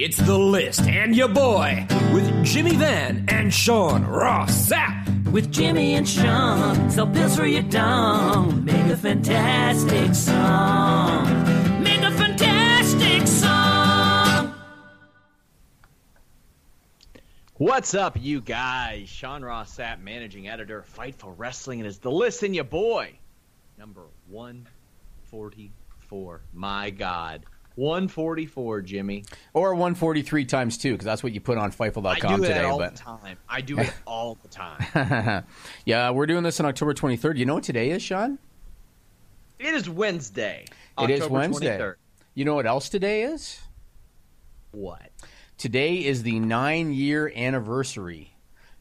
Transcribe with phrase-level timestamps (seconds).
[0.00, 1.84] It's the list and your boy
[2.14, 5.32] with Jimmy Van and Sean Ross Sapp.
[5.32, 8.64] With Jimmy and Sean, sell pills for your dong.
[8.64, 11.82] Make a fantastic song.
[11.82, 14.54] Make a fantastic song.
[17.54, 19.08] What's up, you guys?
[19.08, 23.18] Sean Ross Sapp, managing editor, Fightful Wrestling, and is the list and your boy.
[23.76, 26.40] Number 144.
[26.52, 27.44] My God.
[27.78, 29.24] 144, Jimmy.
[29.54, 32.64] Or 143 times two, because that's what you put on Fightful.com I do it today.
[32.64, 33.38] all but the time.
[33.48, 35.44] I do it all the time.
[35.84, 37.36] yeah, we're doing this on October 23rd.
[37.36, 38.38] You know what today is, Sean?
[39.60, 40.66] It is Wednesday.
[41.00, 41.78] it is October Wednesday.
[41.78, 41.94] 23rd.
[42.34, 43.60] You know what else today is?
[44.72, 45.10] What?
[45.56, 48.32] Today is the nine year anniversary.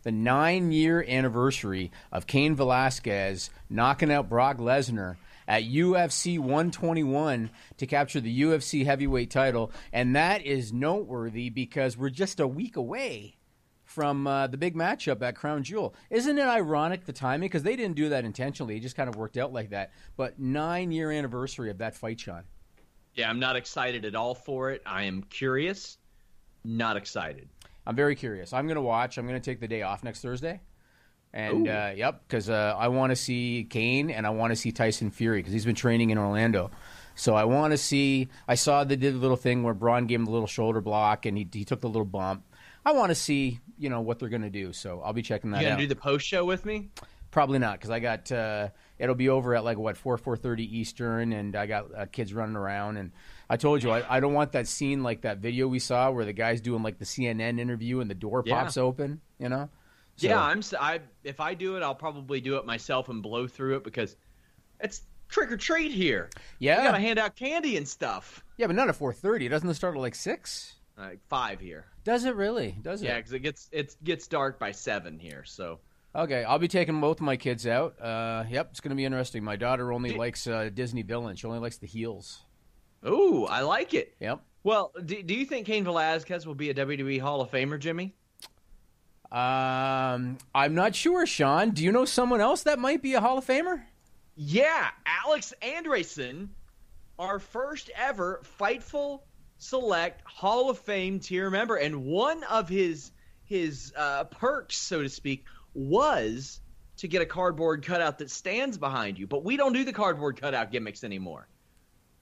[0.04, 5.18] The nine year anniversary of Cain Velasquez knocking out Brock Lesnar
[5.48, 9.72] at UFC 121 to capture the UFC heavyweight title.
[9.94, 13.38] And that is noteworthy because we're just a week away
[13.84, 15.96] from uh, the big matchup at Crown Jewel.
[16.10, 17.48] Isn't it ironic the timing?
[17.48, 18.76] Because they didn't do that intentionally.
[18.76, 19.92] It just kind of worked out like that.
[20.18, 22.44] But nine year anniversary of that fight, Sean.
[23.16, 24.84] Yeah, I'm not excited at all for it.
[24.86, 25.98] I am curious,
[26.64, 27.50] not excited.
[27.86, 28.54] I'm very curious.
[28.54, 29.18] I'm going to watch.
[29.18, 30.60] I'm going to take the day off next Thursday.
[31.34, 34.72] And uh, yep, because uh, I want to see Cain and I want to see
[34.72, 36.72] Tyson Fury because he's been training in Orlando.
[37.16, 38.30] So I want to see.
[38.48, 41.26] I saw they did a little thing where Braun gave him the little shoulder block
[41.26, 42.44] and he, he took the little bump.
[42.86, 44.74] I want to see you know what they're going to do.
[44.74, 45.62] So I'll be checking that out.
[45.62, 45.80] You gonna out.
[45.82, 46.90] do the post show with me?
[47.30, 50.80] Probably not because I got uh, it'll be over at like what four four thirty
[50.80, 52.98] Eastern, and I got uh, kids running around.
[52.98, 53.12] And
[53.50, 56.26] I told you I, I don't want that scene like that video we saw where
[56.26, 58.64] the guy's doing like the CNN interview and the door Yeah.
[58.64, 59.22] pops open.
[59.40, 59.70] You know.
[60.18, 60.62] So- Yeah, I'm.
[60.80, 64.16] I if I do it, I'll probably do it myself and blow through it because
[64.80, 66.30] it's trick or treat here.
[66.60, 66.80] Yeah.
[66.80, 68.44] we gotta hand out candy and stuff.
[68.58, 69.48] Yeah, but not at four thirty.
[69.48, 70.74] Doesn't it start at like six?
[70.98, 71.86] Like five here.
[72.04, 72.76] Does it really?
[72.82, 73.20] Does Yeah, it?
[73.20, 75.44] because it gets it gets dark by seven here.
[75.46, 75.80] So
[76.16, 78.02] Okay, I'll be taking both my kids out.
[78.02, 79.44] Uh, yep, it's going to be interesting.
[79.44, 81.40] My daughter only likes uh, Disney villains.
[81.42, 82.42] She only likes the heels.
[83.06, 84.16] Ooh, I like it.
[84.20, 84.42] Yep.
[84.64, 88.16] Well, do, do you think Cain Velasquez will be a WWE Hall of Famer, Jimmy?
[89.32, 91.72] Um, I'm not sure, Sean.
[91.72, 93.84] Do you know someone else that might be a Hall of Famer?
[94.36, 96.50] Yeah, Alex Andresen,
[97.20, 99.22] our first ever Fightful
[99.58, 103.12] Select Hall of Fame tier member, and one of his
[103.46, 106.60] his uh, perks, so to speak, was
[106.98, 109.26] to get a cardboard cutout that stands behind you.
[109.28, 111.48] But we don't do the cardboard cutout gimmicks anymore.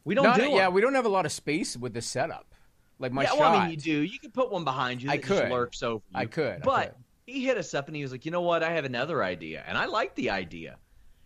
[0.05, 0.73] We don't Not- do yeah, them.
[0.73, 2.54] we don't have a lot of space with this setup.
[2.99, 3.39] Like my yeah, shot.
[3.39, 4.01] well, I mean, you do.
[4.01, 5.51] You could put one behind you that I just could.
[5.51, 6.17] lurks over you.
[6.19, 7.33] I could, I But could.
[7.33, 8.63] he hit us up and he was like, you know what?
[8.63, 9.63] I have another idea.
[9.67, 10.77] And I like the idea.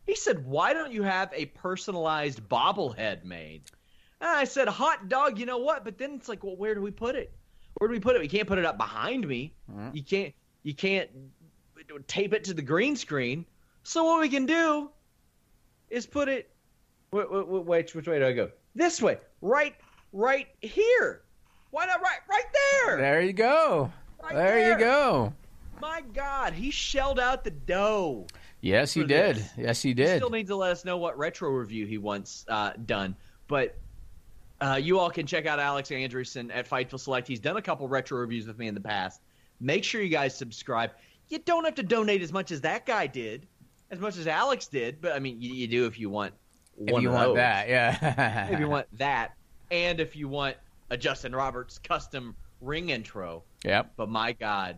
[0.07, 3.63] He said, why don't you have a personalized bobblehead made?
[4.21, 5.85] And I said, hot dog, you know what?
[5.85, 7.31] But then it's like, well, where do we put it?
[7.75, 8.19] Where do we put it?
[8.19, 9.53] We can't put it up behind me.
[9.71, 9.89] Mm-hmm.
[9.95, 10.33] You can't.
[10.63, 11.09] You can't
[12.07, 13.45] tape it to the green screen.
[13.83, 14.89] So what we can do
[15.89, 16.51] is put it.
[17.11, 18.49] Wait, wait, wait, which which way do I go?
[18.75, 19.19] This way.
[19.41, 19.75] Right,
[20.11, 21.21] right here.
[21.71, 22.43] Why not right, right
[22.85, 22.97] there?
[22.97, 23.91] There you go.
[24.21, 24.71] Right there, there.
[24.73, 25.33] you go.
[25.81, 28.27] My God, he shelled out the dough.
[28.61, 29.37] Yes, he did.
[29.37, 29.49] this.
[29.57, 30.17] Yes, he He did.
[30.17, 33.15] still needs to let us know what retro review he wants uh, done.
[33.47, 33.77] But
[34.59, 37.27] uh, you all can check out Alex Andreessen at Fightful Select.
[37.27, 39.21] He's done a couple retro reviews with me in the past.
[39.61, 40.91] Make sure you guys subscribe.
[41.29, 43.47] You don't have to donate as much as that guy did,
[43.91, 46.33] as much as Alex did, but I mean, you, you do if you want
[46.85, 47.35] if you want those.
[47.35, 48.47] that, yeah.
[48.49, 49.35] if you want that,
[49.71, 50.57] and if you want
[50.89, 53.43] a Justin Roberts custom ring intro.
[53.63, 53.93] Yep.
[53.95, 54.77] But my God,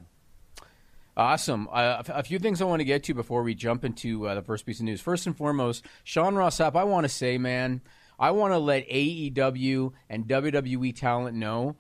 [1.16, 1.68] Awesome.
[1.72, 4.42] Uh, a few things I want to get to before we jump into uh, the
[4.42, 5.02] first piece of news.
[5.02, 7.82] First and foremost, Sean Ross Sapp, I want to say, man,
[8.18, 11.76] I want to let AEW and WWE talent know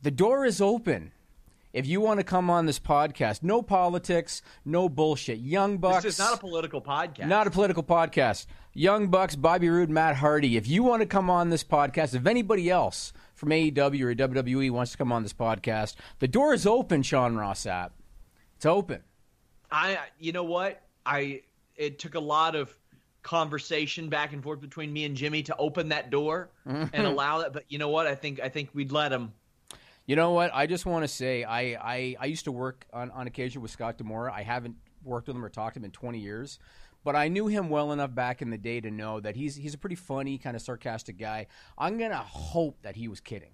[0.00, 1.12] the door is open.
[1.74, 5.40] If you want to come on this podcast, no politics, no bullshit.
[5.40, 6.04] Young Bucks.
[6.04, 7.26] this is not a political podcast.
[7.26, 8.46] Not a political podcast.
[8.72, 10.56] Young Bucks, Bobby Roode, Matt Hardy.
[10.56, 14.70] If you want to come on this podcast, if anybody else from AEW or WWE
[14.70, 17.90] wants to come on this podcast, the door is open, Sean Ross Sapp.
[18.56, 19.02] It's open.
[19.70, 21.42] I you know what I
[21.76, 22.76] it took a lot of
[23.22, 27.52] conversation back and forth between me and Jimmy to open that door and allow that.
[27.52, 28.06] But you know what?
[28.06, 29.32] I think I think we'd let him.
[30.06, 30.50] You know what?
[30.54, 33.70] I just want to say I, I, I used to work on, on occasion with
[33.70, 34.30] Scott D'Amore.
[34.30, 36.58] I haven't worked with him or talked to him in 20 years,
[37.04, 39.74] but I knew him well enough back in the day to know that he's he's
[39.74, 41.46] a pretty funny, kind of sarcastic guy.
[41.78, 43.50] I'm gonna hope that he was kidding.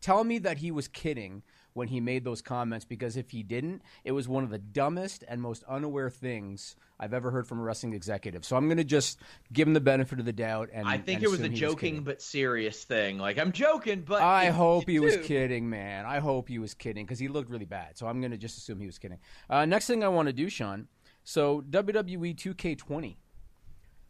[0.00, 1.42] Tell me that he was kidding
[1.74, 5.24] when he made those comments because if he didn't, it was one of the dumbest
[5.28, 8.44] and most unaware things I've ever heard from a wrestling executive.
[8.44, 9.20] So I'm going to just
[9.52, 10.70] give him the benefit of the doubt.
[10.72, 12.04] And I think and it was a joking kidding.
[12.04, 13.18] but serious thing.
[13.18, 16.04] Like I'm joking, but I hope he was kidding, man.
[16.04, 17.96] I hope he was kidding because he looked really bad.
[17.96, 19.18] So I'm going to just assume he was kidding.
[19.48, 20.88] Uh, next thing I want to do, Sean.
[21.24, 23.16] So WWE 2K20,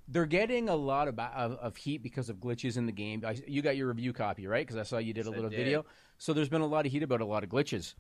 [0.09, 3.23] they're getting a lot of, of, of heat because of glitches in the game.
[3.27, 4.67] I, you got your review copy, right?
[4.67, 5.57] Because I saw you did a Yes, little did.
[5.57, 5.85] video.
[6.19, 7.95] So there's been a lot of heat about a lot of glitches.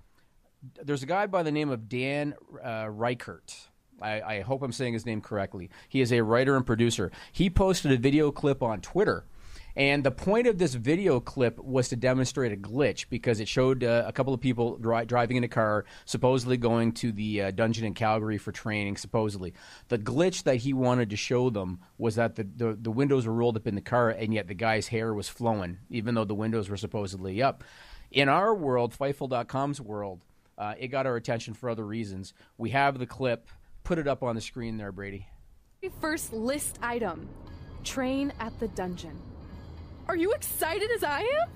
[0.83, 3.55] There's a guy by the name of Dan uh, Reichert.
[4.01, 5.71] I, I hope I'm saying his name correctly.
[5.89, 7.11] He is a writer and producer.
[7.33, 9.25] He posted a video clip on Twitter.
[9.75, 13.83] And the point of this video clip was to demonstrate a glitch because it showed
[13.83, 17.51] uh, a couple of people dri- driving in a car, supposedly going to the uh,
[17.53, 19.55] dungeon in Calgary for training, supposedly.
[19.89, 23.33] The glitch that he wanted to show them was that the, the, the windows were
[23.33, 26.35] rolled up in the car, and yet the guy's hair was flowing, even though the
[26.35, 27.65] windows were supposedly up.
[28.11, 30.25] In our world, Fightful.com's world,
[30.59, 32.35] uh, it got our attention for other reasons.
[32.59, 33.49] We have the clip.
[33.85, 35.27] Put it up on the screen there, Brady.
[36.01, 37.29] First list item
[37.83, 39.21] train at the dungeon.
[40.13, 41.49] Are you excited as I am?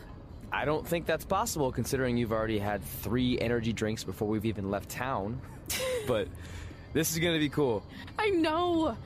[0.51, 4.71] I don't think that's possible considering you've already had three energy drinks before we've even
[4.71, 5.43] left town.
[6.07, 6.27] but
[6.95, 7.83] this is gonna be cool.
[8.19, 8.97] I know.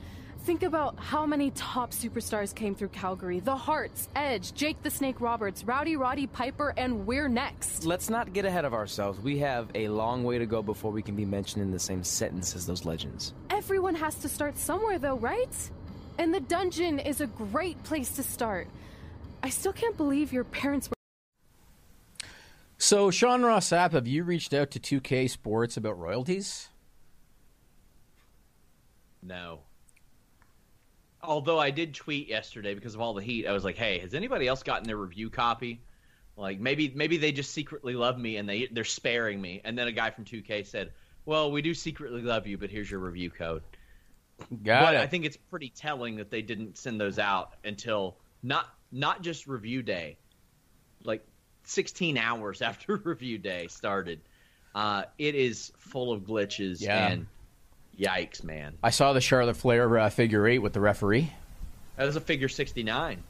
[0.45, 5.19] Think about how many top superstars came through Calgary the Hearts, Edge, Jake the Snake
[5.19, 7.83] Roberts, Rowdy Roddy Piper, and we're next.
[7.83, 9.19] Let's not get ahead of ourselves.
[9.19, 12.05] We have a long way to go before we can be mentioned in the same
[12.05, 13.33] sentence as those legends.
[13.49, 15.53] Everyone has to start somewhere, though, right?
[16.17, 18.69] And the dungeon is a great place to start.
[19.43, 22.27] I still can't believe your parents were.
[22.77, 26.69] So, Sean Ross Sapp, have you reached out to 2K Sports about royalties?
[29.21, 29.61] No.
[31.21, 34.15] Although I did tweet yesterday because of all the heat, I was like, "Hey, has
[34.15, 35.81] anybody else gotten their review copy?
[36.35, 39.87] Like maybe maybe they just secretly love me and they they're sparing me." And then
[39.87, 40.91] a guy from 2K said,
[41.25, 43.61] "Well, we do secretly love you, but here's your review code."
[44.63, 45.01] Got but it.
[45.01, 49.47] I think it's pretty telling that they didn't send those out until not not just
[49.47, 50.17] review day,
[51.03, 51.25] like
[51.63, 54.19] 16 hours after review day started.
[54.73, 57.07] Uh, it is full of glitches Yeah.
[57.09, 57.27] and
[57.99, 58.77] yikes, man.
[58.81, 61.31] I saw the Charlotte Flair uh, figure eight with the referee.
[61.97, 63.21] That was a figure 69.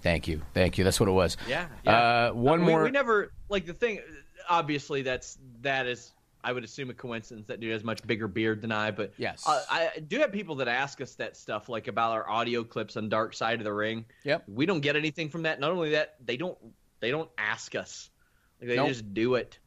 [0.00, 0.84] Thank you, thank you.
[0.84, 1.36] That's what it was.
[1.48, 1.66] Yeah.
[1.84, 2.28] yeah.
[2.30, 2.82] Uh, one Uh, we, more.
[2.84, 4.00] We never like the thing.
[4.48, 6.12] Obviously, that's that is.
[6.44, 8.90] I would assume a coincidence that dude has much bigger beard than I.
[8.90, 9.42] But Yes.
[9.46, 12.96] uh, I do have people that ask us that stuff, like about our audio clips
[12.96, 14.04] on Dark Side of the Ring.
[14.24, 14.44] Yep.
[14.48, 15.58] We don't get anything from that.
[15.60, 16.56] Not only that, they don't
[17.00, 18.10] they don't ask us.
[18.60, 18.88] Like they Nope.
[18.88, 19.58] just do it.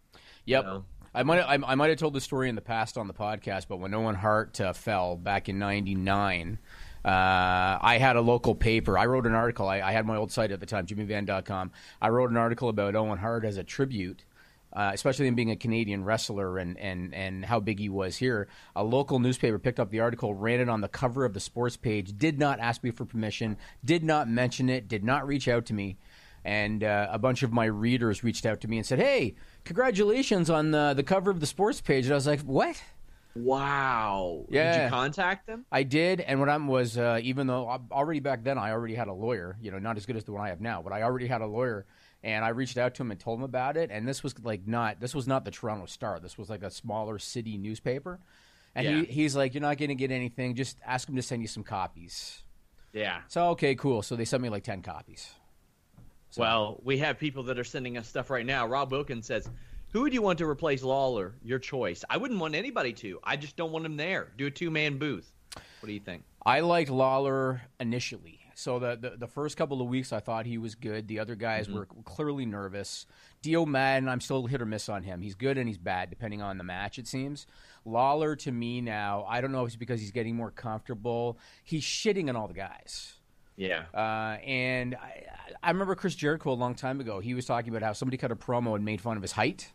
[0.46, 0.66] Yep.
[0.66, 0.86] know.
[1.14, 3.68] I might I, I might have told the story in the past on the podcast,
[3.68, 6.58] but when Owen Hart uh, fell back in '99,
[7.04, 8.98] uh, I had a local paper.
[8.98, 9.68] I wrote an article.
[9.68, 11.72] I, I had my old site at the time, jimmyvan.com.
[12.02, 14.24] I wrote an article about Owen Hart as a tribute.
[14.74, 18.48] Uh, especially him being a Canadian wrestler and, and, and how big he was here.
[18.76, 21.76] A local newspaper picked up the article, ran it on the cover of the sports
[21.76, 25.66] page, did not ask me for permission, did not mention it, did not reach out
[25.66, 25.98] to me
[26.44, 30.50] and uh, a bunch of my readers reached out to me and said, "Hey, congratulations
[30.50, 32.82] on the the cover of the sports page." And I was like, "What?"
[33.36, 34.46] Wow.
[34.50, 34.84] Did Yeah.
[34.86, 35.66] you contact them?
[35.72, 38.96] I did, and what I was, uh, even though I- already back then I already
[38.96, 40.94] had a lawyer, you know, not as good as the one I have now, but
[40.94, 41.86] I already had a lawyer,
[42.24, 43.90] and I reached out to him and told him about it.
[43.92, 46.20] And this was like not, this was not the Toronto Star.
[46.20, 48.20] This was like a smaller city newspaper,
[48.76, 49.00] and Yeah.
[49.02, 50.56] he, he's like, "You're not going to get anything.
[50.56, 52.44] Just ask him to send you some copies."
[52.94, 53.22] Yeah.
[53.28, 54.02] So okay, cool.
[54.02, 55.34] So they sent me like ten copies.
[56.38, 58.66] Well, we have people that are sending us stuff right now.
[58.68, 59.50] Rob Wilkins says,
[59.92, 61.36] "Who would you want to replace Lawler?
[61.44, 63.20] Your choice." I wouldn't want anybody to.
[63.24, 64.32] I just don't want him there.
[64.38, 65.32] Do a two man booth.
[65.54, 66.24] What do you think?
[66.46, 68.40] I liked Lawler initially.
[68.62, 71.08] So the, the the first couple of weeks, I thought he was good.
[71.08, 73.08] The other guys were clearly nervous.
[73.42, 75.22] Dio Maddin, I'm still hit or miss on him.
[75.22, 77.00] He's good and he's bad depending on the match.
[77.00, 77.48] It seems.
[77.86, 81.40] Lawler to me now, I don't know if it's because he's getting more comfortable.
[81.64, 83.16] He's shitting on all the guys.
[83.58, 83.86] Yeah.
[83.94, 85.24] Uh, and I,
[85.64, 87.20] I remember Chris Jericho a long time ago.
[87.20, 89.72] He was talking about how somebody cut a promo and made fun of his height.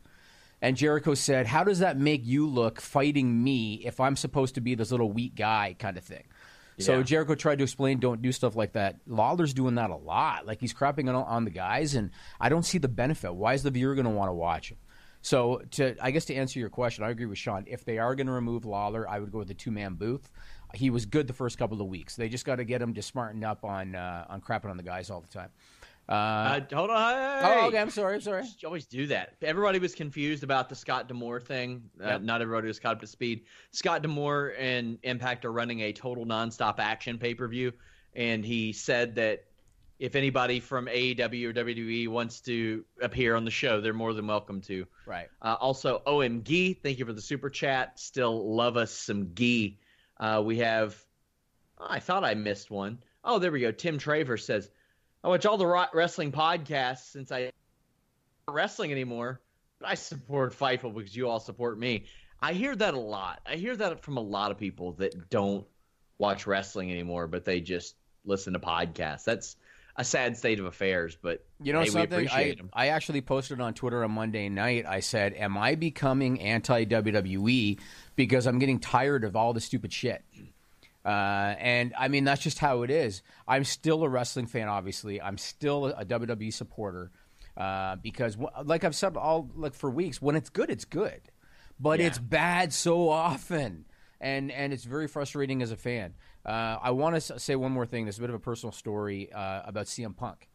[0.62, 4.60] And Jericho said, How does that make you look fighting me if I'm supposed to
[4.60, 6.24] be this little weak guy kind of thing?
[6.78, 7.02] So Yeah.
[7.02, 8.96] Jericho tried to explain, don't do stuff like that.
[9.06, 10.46] Lawler's doing that a lot.
[10.46, 13.34] Like he's crapping on, on the guys, and I don't see the benefit.
[13.34, 14.78] Why is the viewer going to want to watch him?
[15.22, 17.64] So, to I guess to answer your question, I agree with Sean.
[17.66, 20.30] If they are going to remove Lawler, I would go with the two man booth.
[20.74, 22.14] he was good the first couple of weeks.
[22.14, 24.82] They just got to get him to smarten up on uh, on crapping on the
[24.84, 25.48] guys all the time.
[26.08, 27.14] Uh, Uh, hold on.
[27.42, 27.58] Hey.
[27.62, 27.78] oh, okay.
[27.78, 28.14] I'm sorry.
[28.14, 28.44] I'm sorry.
[28.44, 29.34] You always do that.
[29.42, 31.82] Everybody was confused about the Scott D'Amore thing.
[32.00, 32.22] Uh, Yep.
[32.22, 33.44] Not everybody was caught up to speed.
[33.72, 37.72] Scott D'Amore and Impact are running a total nonstop action pay per view,
[38.14, 39.44] and he said that
[39.98, 44.26] if anybody from AEW or WWE wants to appear on the show, they're more than
[44.26, 44.86] welcome to.
[45.06, 45.28] Right.
[45.40, 47.98] Uh, also, OMG, thank you for the super chat.
[47.98, 49.78] Still love us some Gee.
[50.20, 51.02] Uh, we have,
[51.78, 52.98] oh, I thought I missed one.
[53.24, 53.72] Oh, there we go.
[53.72, 54.70] Tim Traver says,
[55.26, 57.50] I watch all the wrestling podcasts since I
[58.48, 59.40] wrestling anymore,
[59.80, 62.04] but I support Fightful because you all support me.
[62.40, 63.40] I hear that a lot.
[63.44, 65.66] I hear that from a lot of people that don't
[66.18, 69.24] watch wrestling anymore, but they just listen to podcasts.
[69.24, 69.56] That's
[69.96, 72.12] a sad state of affairs, but You know hey, we something?
[72.12, 72.70] I, appreciate 'em.
[72.72, 74.86] I actually posted on Twitter on Monday night.
[74.86, 77.80] I said, "Am I becoming anti WWE
[78.14, 80.22] because I'm getting tired of all the stupid shit?"
[81.06, 83.22] Uh, and I mean, that's just how it is.
[83.46, 85.22] I'm still a wrestling fan, obviously.
[85.22, 87.12] I'm still a WWE supporter
[87.56, 91.20] uh, because, like I've said all like for weeks, when it's good, it's good,
[91.78, 92.06] but Yeah.
[92.06, 93.84] it's bad so often,
[94.20, 96.14] and and it's very frustrating as a fan.
[96.44, 98.04] Uh, I want to say one more thing.
[98.04, 100.48] There's a bit of a personal story uh, about CM Punk,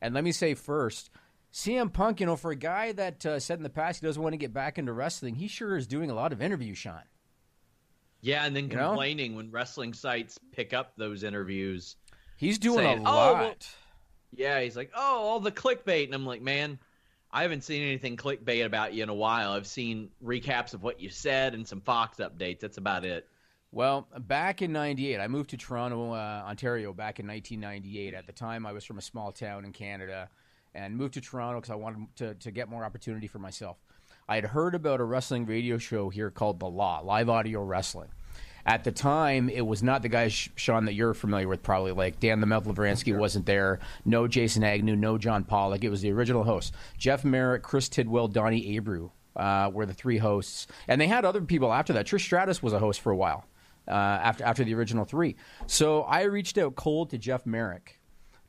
[0.00, 1.10] and let me say first.
[1.52, 4.22] CM Punk, you know, for a guy that uh, said in the past he doesn't
[4.22, 7.00] want to get back into wrestling, he sure is doing a lot of interviews, Sean.
[8.20, 8.88] Yeah, and then You know?
[8.88, 11.96] complaining when wrestling sites pick up those interviews.
[12.36, 13.38] He's doing Saying, a "Oh, lot.
[13.40, 13.54] well-
[14.32, 16.04] Yeah, he's like, oh, all the clickbait.
[16.06, 16.78] And I'm like, man,
[17.30, 19.52] I haven't seen anything clickbait about you in a while.
[19.52, 22.60] I've seen recaps of what you said and some Fox updates.
[22.60, 23.28] That's about it.
[23.72, 28.14] Well, back in '98, I moved to Toronto, uh, Ontario, back in 1998.
[28.14, 30.30] At the time, I was from a small town in Canada,
[30.74, 33.76] and moved to Toronto because I wanted to, to get more opportunity for myself.
[34.28, 38.08] I had heard about a wrestling radio show here called The Law, live audio wrestling.
[38.64, 42.18] At the time, it was not the guys, Sean, that you're familiar with, probably like
[42.18, 45.84] Dan the Mouth Lovranski wasn't there, no Jason Agnew, no John Pollock.
[45.84, 50.18] It was the original host Jeff Marek, Chris Tidwell, Donnie Abreu uh, were the three
[50.18, 52.06] hosts, and they had other people after that.
[52.06, 53.44] Trish Stratus was a host for a while
[53.86, 55.36] uh, after after the original three.
[55.68, 58.00] So I reached out cold to Jeff Marek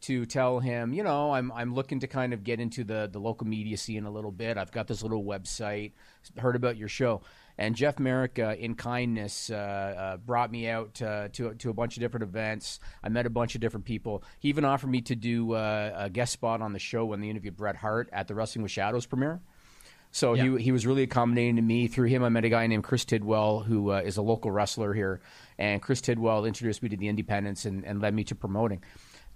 [0.02, 3.20] to tell him, you know, I'm I'm looking to kind of get into the the
[3.20, 4.58] local media scene a little bit.
[4.58, 5.94] I've got this little website,
[6.38, 7.22] heard about your show,
[7.58, 11.74] and Jeff Marek, uh, in kindness, uh, uh, brought me out uh, to to a
[11.74, 12.80] bunch of different events.
[13.04, 14.24] I met a bunch of different people.
[14.40, 17.30] He even offered me to do uh, a guest spot on the show when they
[17.30, 19.42] interviewed Bret Hart at the Wrestling with Shadows premiere.
[20.12, 20.44] So Yeah.
[20.58, 21.88] he he was really accommodating to me.
[21.88, 24.94] Through him, I met a guy named Chris Tidwell, who uh, is a local wrestler
[24.94, 25.20] here,
[25.58, 28.82] and Chris Tidwell introduced me to the Independents and, and led me to promoting.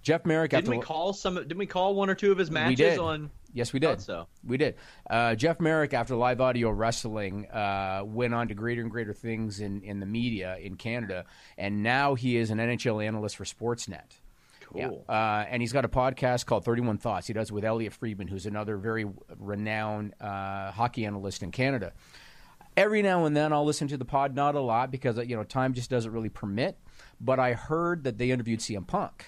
[0.02, 1.36] Jeff Marek, Didn't after we call some?
[1.36, 2.98] Didn't we call one or two of his matches we did.
[2.98, 3.30] on?
[3.54, 4.00] Yes, we did.
[4.00, 4.26] so.
[4.44, 4.76] We did.
[5.08, 9.60] Uh, Jeff Marek, after live audio wrestling, uh, went on to greater and greater things
[9.60, 11.26] in, in the media in Canada,
[11.58, 14.18] and now he is an NHL analyst for Sportsnet.
[14.72, 15.04] Cool.
[15.08, 17.26] Uh, and he's got a podcast called 31 Thoughts.
[17.26, 19.06] He does it with Elliotte Friedman, who's another very
[19.38, 21.92] renowned uh, hockey analyst in Canada.
[22.74, 25.44] Every now and then I'll listen to the pod, not a lot because you know
[25.44, 26.78] time just doesn't really permit.
[27.20, 29.26] But I heard that they interviewed CM Punk,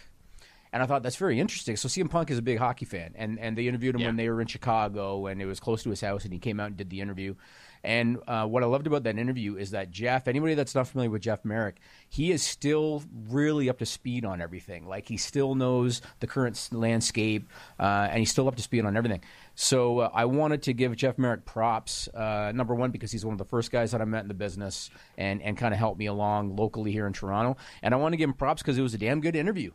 [0.75, 1.76] and I thought that's very interesting.
[1.76, 4.09] So CM Punk is a big hockey fan, and and they interviewed him Yeah.
[4.09, 6.59] when they were in Chicago, and it was close to his house, and he came
[6.61, 7.37] out and did the interview.
[7.85, 11.11] And uh, what I loved about that interview is that Jeff, anybody that's not familiar
[11.11, 11.76] with Jeff Marek,
[12.09, 14.87] he is still really up to speed on everything.
[14.88, 17.47] Like he still knows the current landscape,
[17.78, 19.21] uh, and he's still up to speed on everything.
[19.54, 22.09] So uh, I wanted to give Jeff Marek props.
[22.09, 24.35] Uh, number one, because he's one of the first guys that I met in the
[24.35, 27.57] business, and and kind of helped me along locally here in Toronto.
[27.83, 29.71] And I want to give him props because it was a damn good interview.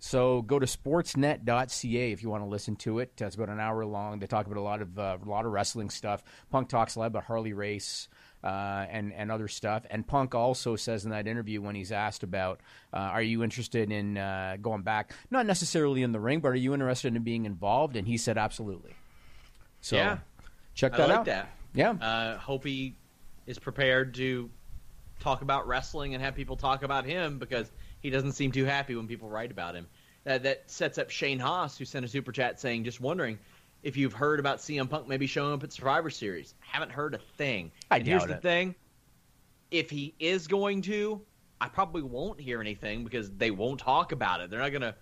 [0.00, 3.12] So go to sportsnet.ca if you want to listen to it.
[3.20, 4.18] It's about an hour long.
[4.20, 6.22] They talk about a lot of uh, a lot of wrestling stuff.
[6.50, 8.08] Punk talks a lot about Harley Race
[8.44, 8.46] uh,
[8.90, 9.84] and and other stuff.
[9.90, 12.60] And Punk also says in that interview when he's asked about,
[12.92, 15.14] uh, "Are you interested in uh, going back?
[15.30, 18.38] Not necessarily in the ring, but are you interested in being involved?" And he said,
[18.38, 18.94] "Absolutely."
[19.80, 20.18] So Yeah.
[20.74, 21.24] check I that like out.
[21.26, 21.48] that.
[21.74, 21.90] Yeah.
[21.90, 22.94] Uh, hope he
[23.46, 24.48] is prepared to
[25.20, 28.94] talk about wrestling and have people talk about him because he doesn't seem too happy
[28.94, 29.86] when people write about him.
[30.24, 33.38] That that sets up Shane Haas, who sent a super chat saying, "Just wondering
[33.82, 37.18] if you've heard about CM Punk maybe showing up at Survivor Series." Haven't heard a
[37.18, 37.70] thing.
[37.90, 38.74] I and here's doubt the thing:
[39.70, 41.20] if he is going to,
[41.60, 44.50] I probably won't hear anything because they won't talk about it.
[44.50, 44.96] They're not gonna.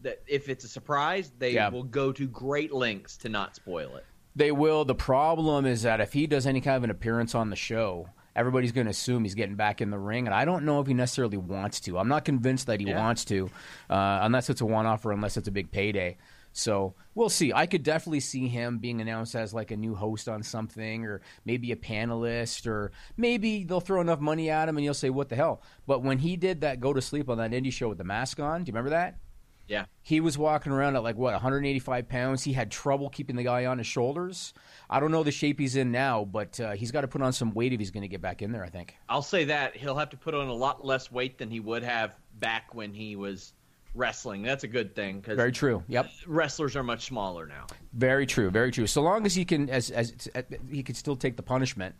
[0.00, 1.68] That if it's a surprise, they Yeah.
[1.68, 4.04] will go to great lengths to not spoil it.
[4.34, 4.84] They will.
[4.84, 8.08] The problem is that if he does any kind of an appearance on the show
[8.34, 10.86] everybody's going to assume he's getting back in the ring, and I don't know if
[10.86, 11.98] he necessarily wants to.
[11.98, 12.98] I'm not convinced that he Yeah.
[12.98, 13.50] wants to,
[13.90, 16.16] uh, unless it's a one-off or unless it's a big payday.
[16.54, 17.50] So we'll see.
[17.52, 21.22] I could definitely see him being announced as like a new host on something, or
[21.46, 25.30] maybe a panelist, or maybe they'll throw enough money at him and you'll say, "What
[25.30, 27.96] the hell?" But when he did that go to sleep on that indie show with
[27.98, 29.16] the mask on, do you remember that?
[29.68, 29.86] Yeah.
[30.02, 32.42] He was walking around at like what 185 pounds.
[32.42, 34.52] He had trouble keeping the guy on his shoulders.
[34.90, 37.32] I don't know the shape he's in now, but uh, he's got to put on
[37.32, 38.64] some weight if he's going to get back in there.
[38.64, 38.96] I think.
[39.08, 41.82] I'll say that he'll have to put on a lot less weight than he would
[41.82, 43.52] have back when he was
[43.94, 44.42] wrestling.
[44.42, 45.82] That's a good thing because Very true.
[45.88, 46.10] Yep.
[46.26, 47.66] wrestlers are much smaller now.
[47.92, 48.50] Very true.
[48.50, 48.86] Very true.
[48.86, 51.94] So long as he can, as as uh, he can still take the punishment,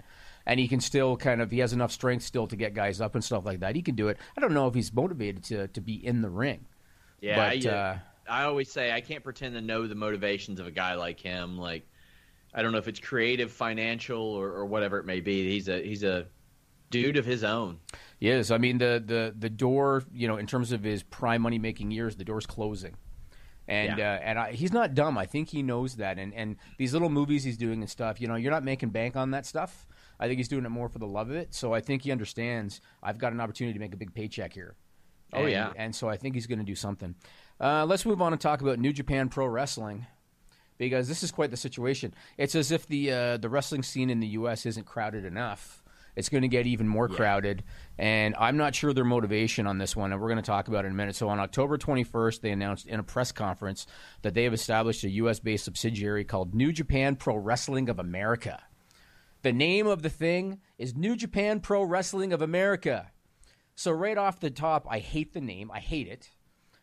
[0.47, 3.14] and he can still kind of, he has enough strength still to get guys up
[3.14, 3.76] and stuff like that.
[3.76, 4.19] He can do it.
[4.37, 6.66] I don't know if he's motivated to to be in the ring.
[7.23, 7.99] Yeah, But, I, uh,
[8.29, 11.57] I always say I can't pretend to know the motivations of a guy like him.
[11.57, 11.87] Like,
[12.52, 15.50] I don't know if it's creative, financial, or, or whatever it may be.
[15.50, 16.26] He's a he's a
[16.91, 17.79] dude of his own.
[18.19, 20.05] Yes, I mean the the the door.
[20.12, 22.95] You know, in terms of his prime money making years, the door's closing,
[23.69, 24.14] and Yeah.
[24.14, 25.17] uh, and I, he's not dumb.
[25.17, 26.19] I think he knows that.
[26.19, 28.21] And and these little movies he's doing and stuff.
[28.21, 29.87] You know, you're not making bank on that stuff.
[30.21, 31.55] I think he's doing it more for the love of it.
[31.55, 32.81] So I think he understands.
[33.02, 34.75] I've got an opportunity to make a big paycheck here.
[35.32, 35.72] Oh, And- yeah.
[35.76, 37.14] and so I think he's going to do something.
[37.60, 40.06] Uh, let's move on and talk about New Japan Pro Wrestling
[40.78, 42.12] because this is quite the situation.
[42.36, 44.66] It's as if the uh, the wrestling scene in the U.S.
[44.66, 45.78] isn't crowded enough.
[46.14, 47.64] It's going to get even more crowded,
[47.96, 50.12] and I'm not sure their motivation on this one.
[50.12, 51.16] And we're going to talk about it in a minute.
[51.16, 53.86] So on October 21st, they announced in a press conference
[54.20, 55.38] that they have established a U.S.
[55.40, 58.60] based subsidiary called New Japan Pro Wrestling of America.
[59.40, 63.10] The name of the thing is New Japan Pro Wrestling of America.
[63.75, 65.71] So right off the top, I hate the name.
[65.71, 66.31] I hate it.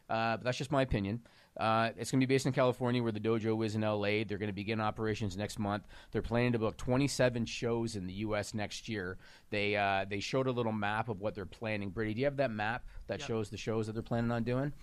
[0.09, 1.21] Uh, but that's just my opinion.
[1.59, 4.23] Uh, it's going to be based in California, where the dojo is in LA.
[4.23, 5.83] They're going to begin operations next month.
[6.11, 8.53] They're planning to book 27 shows in the U.S.
[8.53, 9.17] next year.
[9.49, 11.89] They uh, they showed a little map of what they're planning.
[11.89, 14.73] Brady, do you have that map that shows the shows that they're planning on doing?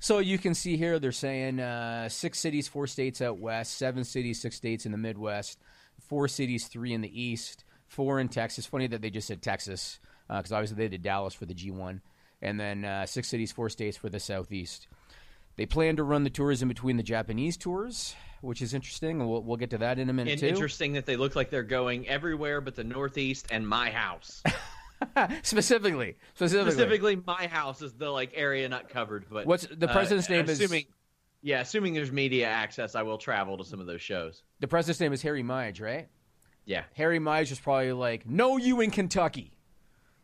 [0.00, 4.02] So you can see here they're saying uh, six cities, four states out west, seven
[4.02, 5.60] cities, six states in the Midwest,
[6.08, 8.66] four cities, three in the East, four in Texas.
[8.66, 12.00] Funny that they just said Texas because obviously they did Dallas for the G1,
[12.40, 14.88] and then uh, six cities, four states for the Southeast.
[15.56, 19.28] They plan to run the tours in between the Japanese tours, which is interesting, and
[19.28, 20.46] we'll, we'll get to that in a minute And too.
[20.46, 24.42] interesting that they look like they're going everywhere but the Northeast and my house.
[25.42, 29.26] specifically, specifically, Specifically, my house is the like area not covered.
[29.30, 30.86] But What's- the uh, president's name is- assuming,
[31.42, 34.42] Yeah, assuming there's media access, I will travel to some of those shows.
[34.60, 36.08] the president's name is Harry Mige, right?
[36.64, 39.52] Yeah, Harry Mize was probably like, "No, you in Kentucky.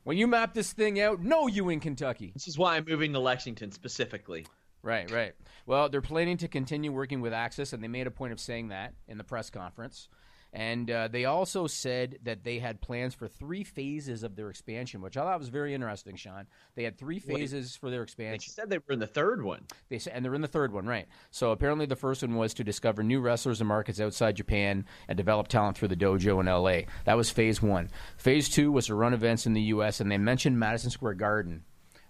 [0.09, 3.13] When you map this thing out, no, you in Kentucky." this is why I'm moving
[3.13, 4.47] to Lexington specifically.
[4.81, 5.35] Right, right.
[5.67, 8.69] Well, they're planning to continue working with Access, and they made a point of saying
[8.69, 10.09] that in the press conference.
[10.53, 15.03] And uh, they also said that they had plans for three phases of their expansion,
[15.03, 16.47] which I thought was very interesting, Sean.
[16.75, 18.51] They had three phases for their expansion.
[18.57, 19.67] They said they were in the third one.
[19.91, 21.07] They said, and they're in the third one, right?
[21.31, 25.19] So apparently, the first one was to discover new wrestlers and markets outside Japan and
[25.19, 26.91] develop talent through the dojo in LA.
[27.05, 27.91] That was phase one.
[28.17, 30.01] Phase two was to run events in the U.S.
[30.01, 31.65] and they mentioned Madison Square Garden.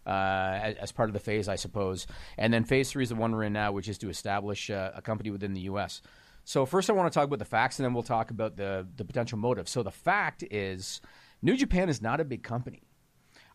[0.07, 2.07] Uh, as, as part of the phase, I suppose.
[2.39, 4.93] And then phase three is the one we're in now, which is to establish uh,
[4.95, 6.01] a company within the U.S.
[6.49, 8.87] So first, I want to talk about the facts, and then we'll talk about the
[8.97, 9.69] the potential motive.
[9.69, 11.03] So the fact is,
[11.43, 12.85] New Japan is not a big company.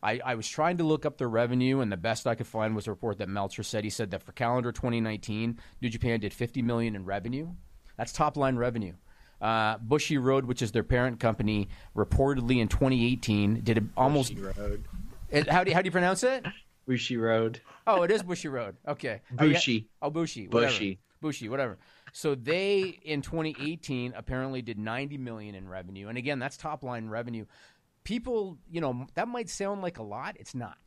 [0.03, 2.75] I, I was trying to look up their revenue, and the best I could find
[2.75, 3.83] was a report that Meltzer said.
[3.83, 7.49] He said that for calendar 2019, New Japan did 50 million in revenue.
[7.97, 8.93] That's top line revenue.
[9.41, 14.37] Uh, Bushy Road, which is their parent company, reportedly in 2018 did a- almost.
[14.37, 14.83] Road.
[15.31, 16.45] It- how do you, how do you pronounce it?
[16.85, 17.59] Bushi Road.
[17.87, 18.75] Oh, it is Bushy Road.
[18.87, 19.21] Okay.
[19.39, 19.53] Oh, yeah.
[19.53, 19.87] Bushi.
[19.99, 20.47] Oh, Bushi.
[20.47, 20.71] Whatever.
[20.71, 20.99] Bushy.
[21.21, 21.79] Bushi, whatever.
[22.13, 27.09] So they in 2018 apparently did 90 million in revenue, and again, that's top line
[27.09, 27.45] revenue.
[28.03, 30.37] People, you know, that might sound like a lot.
[30.39, 30.77] It's not.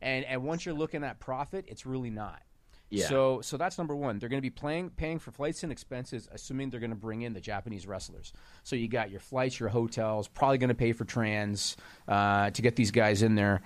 [0.00, 2.42] And and once you're looking at profit, it's really not.
[2.88, 3.06] Yeah.
[3.08, 4.18] So so that's number one.
[4.18, 7.22] They're going to be playing, paying for flights and expenses, assuming they're going to bring
[7.22, 8.32] in the Japanese wrestlers.
[8.62, 12.62] So you got your flights, your hotels, probably going to pay for trans uh, to
[12.62, 13.62] get these guys in there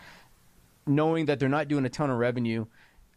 [0.88, 2.66] knowing that they're not doing a ton of revenue.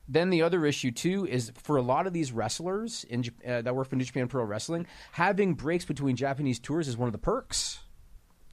[0.08, 3.76] Then the other issue too is for a lot of these wrestlers in uh, that
[3.76, 7.18] work for New Japan Pro Wrestling, having breaks between Japanese tours is one of the
[7.18, 7.80] perks.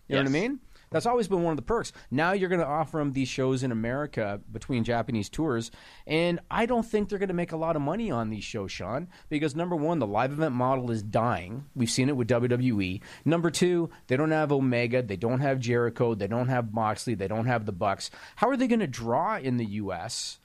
[0.09, 0.61] You know what I mean?
[0.91, 1.93] That's always been one of the perks.
[2.11, 5.71] Now you're going to offer them these shows in America between Japanese tours,
[6.07, 8.73] and I don't think they're going to make a lot of money on these shows,
[8.73, 11.67] Sean, because number one, the live event model is dying.
[11.75, 13.03] We've seen it with WWE.
[13.25, 17.29] Number two, they don't have Omega, they don't have Jericho, they don't have Moxley, they
[17.29, 18.11] don't have the Bucks.
[18.37, 20.39] How are they going to draw in the U.S.?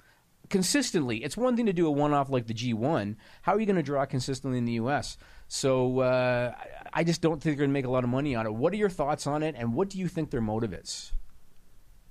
[0.54, 1.18] Consistently.
[1.24, 3.16] It's one thing to do a one-off like the G1.
[3.42, 5.18] How are you going to draw consistently in the U.S.?
[5.48, 6.54] So uh,
[6.94, 8.54] I just don't think they're going to make a lot of money on it.
[8.54, 11.12] What are your thoughts on it, and what do you think their motive is?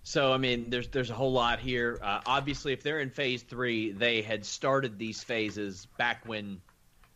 [0.03, 2.01] So I mean, there's there's a whole lot here.
[2.03, 6.61] Uh, obviously, if they're in phase three, they had started these phases back when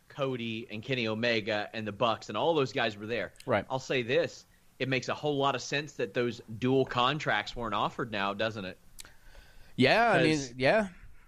[0.08, 3.32] Cody and Kenny Omega and the Bucks and all those guys were there.
[3.46, 3.64] Right.
[3.68, 4.46] I'll say this:
[4.78, 8.64] it makes a whole lot of sense that those dual contracts weren't offered now, doesn't
[8.64, 8.78] it?
[9.74, 10.86] Yeah, I mean, yeah,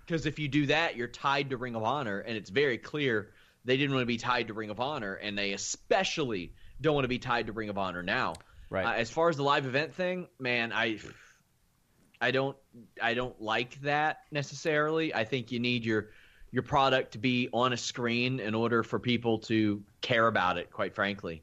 [0.09, 3.29] Because if you do that, you're tied to Ring of Honor, and it's very clear
[3.67, 7.05] they didn't want to be tied to Ring of Honor, and they especially don't want
[7.05, 8.33] to be tied to Ring of Honor now.
[8.71, 8.87] Right.
[8.87, 10.99] Uh, as far as the live event thing, man, I,
[12.23, 12.57] I don't,
[13.03, 15.15] I don't like that necessarily.
[15.15, 16.09] I think you need your
[16.51, 20.71] your product to be on a screen in order for people to care about it.
[20.71, 21.43] Quite frankly,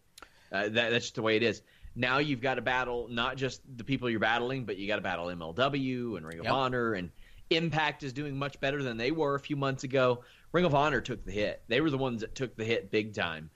[0.51, 1.61] uh, that, that's just the way it is.
[1.95, 5.03] Now you've got to battle not just the people you're battling, but you got to
[5.03, 7.11] battle MLW and Ring of Honor and
[7.49, 10.23] Impact is doing much better than they were a few months ago.
[10.51, 11.63] Ring of Honor took the hit.
[11.67, 13.49] They were the ones that took the hit big time.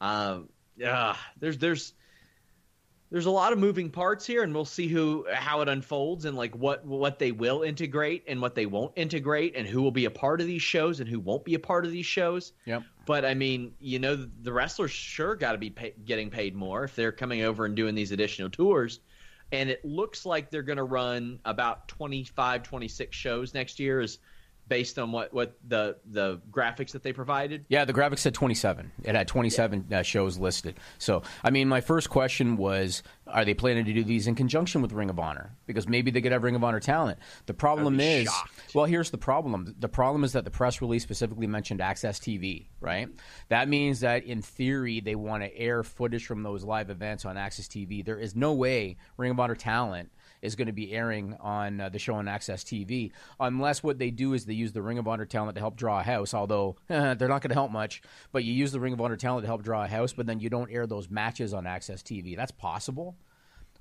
[0.00, 0.48] Um,
[0.84, 1.92] ah, there's there's
[3.10, 6.36] there's a lot of moving parts here, and we'll see who how it unfolds and
[6.36, 10.06] like what what they will integrate and what they won't integrate, and who will be
[10.06, 12.52] a part of these shows and who won't be a part of these shows.
[12.64, 12.82] Yep.
[13.06, 16.84] But I mean, you know, the wrestlers sure got to be pay, getting paid more
[16.84, 19.00] if they're coming over and doing these additional tours.
[19.52, 24.18] And it looks like they're going to run about 25, 26 shows next year, is
[24.68, 27.64] based on what, what the the graphics that they provided.
[27.68, 28.92] Yeah, the graphics said 27.
[29.04, 30.78] It had 27 uh, shows listed.
[30.98, 34.82] So, I mean, my first question was are they planning to do these in conjunction
[34.82, 35.56] with Ring of Honor?
[35.66, 37.18] Because maybe they could have Ring of Honor talent.
[37.46, 38.74] The problem is, shocked.
[38.74, 39.74] well, here's the problem.
[39.78, 43.08] The problem is that the press release specifically mentioned Access TV, right?
[43.48, 47.36] That means that in theory, they want to air footage from those live events on
[47.36, 48.04] Access TV.
[48.04, 50.10] There is no way Ring of Honor talent
[50.46, 54.10] is going to be airing on uh, the show on Access TV, unless what they
[54.10, 56.32] do is they use the Ring of Honor talent to help draw a house.
[56.32, 59.42] Although they're not going to help much, but you use the Ring of Honor talent
[59.42, 62.36] to help draw a house, but then you don't air those matches on Access TV.
[62.36, 63.16] That's possible.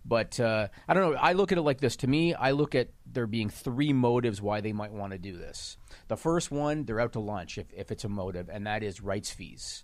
[0.07, 1.17] But uh, I don't know.
[1.17, 1.95] I look at it like this.
[1.97, 5.35] To me, I look at there being three motives why they might want to do
[5.35, 5.77] this.
[6.07, 9.01] The first one, they're out to lunch if, if it's a motive, and that is
[9.01, 9.83] rights fees.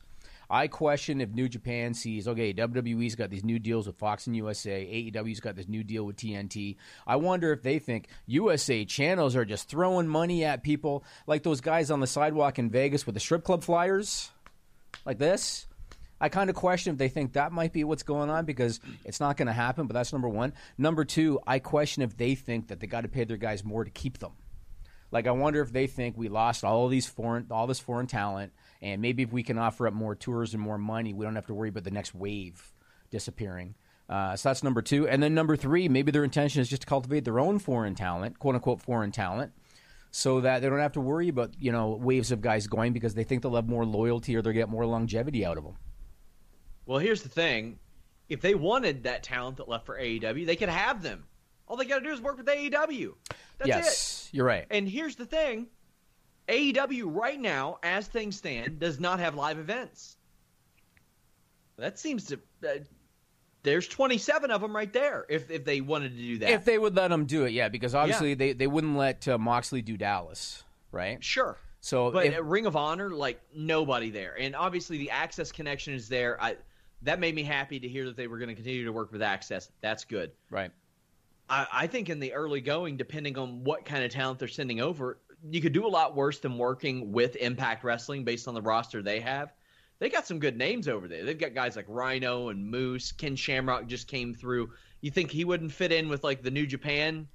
[0.51, 4.35] I question if New Japan sees, okay, WWE's got these new deals with Fox and
[4.35, 6.75] USA, AEW's got this new deal with TNT.
[7.07, 11.61] I wonder if they think USA channels are just throwing money at people like those
[11.61, 14.29] guys on the sidewalk in Vegas with the strip club flyers,
[15.05, 15.67] like this.
[16.19, 19.21] I kind of question if they think that might be what's going on because it's
[19.21, 20.51] not going to happen, but that's number one.
[20.77, 23.85] Number two, I question if they think that they got to pay their guys more
[23.85, 24.33] to keep them.
[25.11, 28.53] Like I wonder if they think we lost all these foreign, all this foreign talent,
[28.81, 31.47] and maybe if we can offer up more tours and more money, we don't have
[31.47, 32.71] to worry about the next wave
[33.09, 33.75] disappearing.
[34.09, 36.87] Uh, so that's number two, and then number three, maybe their intention is just to
[36.87, 39.53] cultivate their own foreign talent, quote unquote foreign talent,
[40.11, 43.13] so that they don't have to worry about you know waves of guys going because
[43.13, 45.75] they think they'll have more loyalty or they'll get more longevity out of them.
[46.85, 47.79] Well, here's the thing:
[48.29, 51.25] if they wanted that talent that left for AEW, they could have them.
[51.71, 53.13] All they got to do is work with AEW.
[53.57, 53.67] That's it.
[53.67, 54.65] yes, you're right.
[54.69, 55.67] And here's the thing:
[56.49, 60.17] AEW right now, as things stand, does not have live events.
[61.77, 62.39] That seems to.
[62.61, 62.79] Uh,
[63.63, 65.25] there's 27 of them right there.
[65.29, 67.69] If if they wanted to do that, If they would let them do it, yeah,
[67.69, 71.23] because obviously they, they wouldn't let uh, Moxley do Dallas, right?
[71.23, 71.57] sure.
[71.79, 76.09] So But if- Ring of Honor, like nobody there, and obviously the Access connection is
[76.09, 76.37] there.
[76.43, 76.57] I
[77.03, 79.21] that made me happy to hear that they were going to continue to work with
[79.21, 79.71] Access.
[79.79, 80.31] That's good.
[80.49, 80.71] right.
[81.51, 84.79] I, I think in the early going, depending on what kind of talent they're sending
[84.79, 88.61] over, you could do a lot worse than working with Impact Wrestling based on the
[88.61, 89.53] roster they have.
[89.99, 91.25] They got some good names over there.
[91.25, 93.11] They've got guys like Rhino and Moose.
[93.11, 94.71] Ken Shamrock just came through.
[95.01, 97.27] You think he wouldn't fit in with like the New Japan?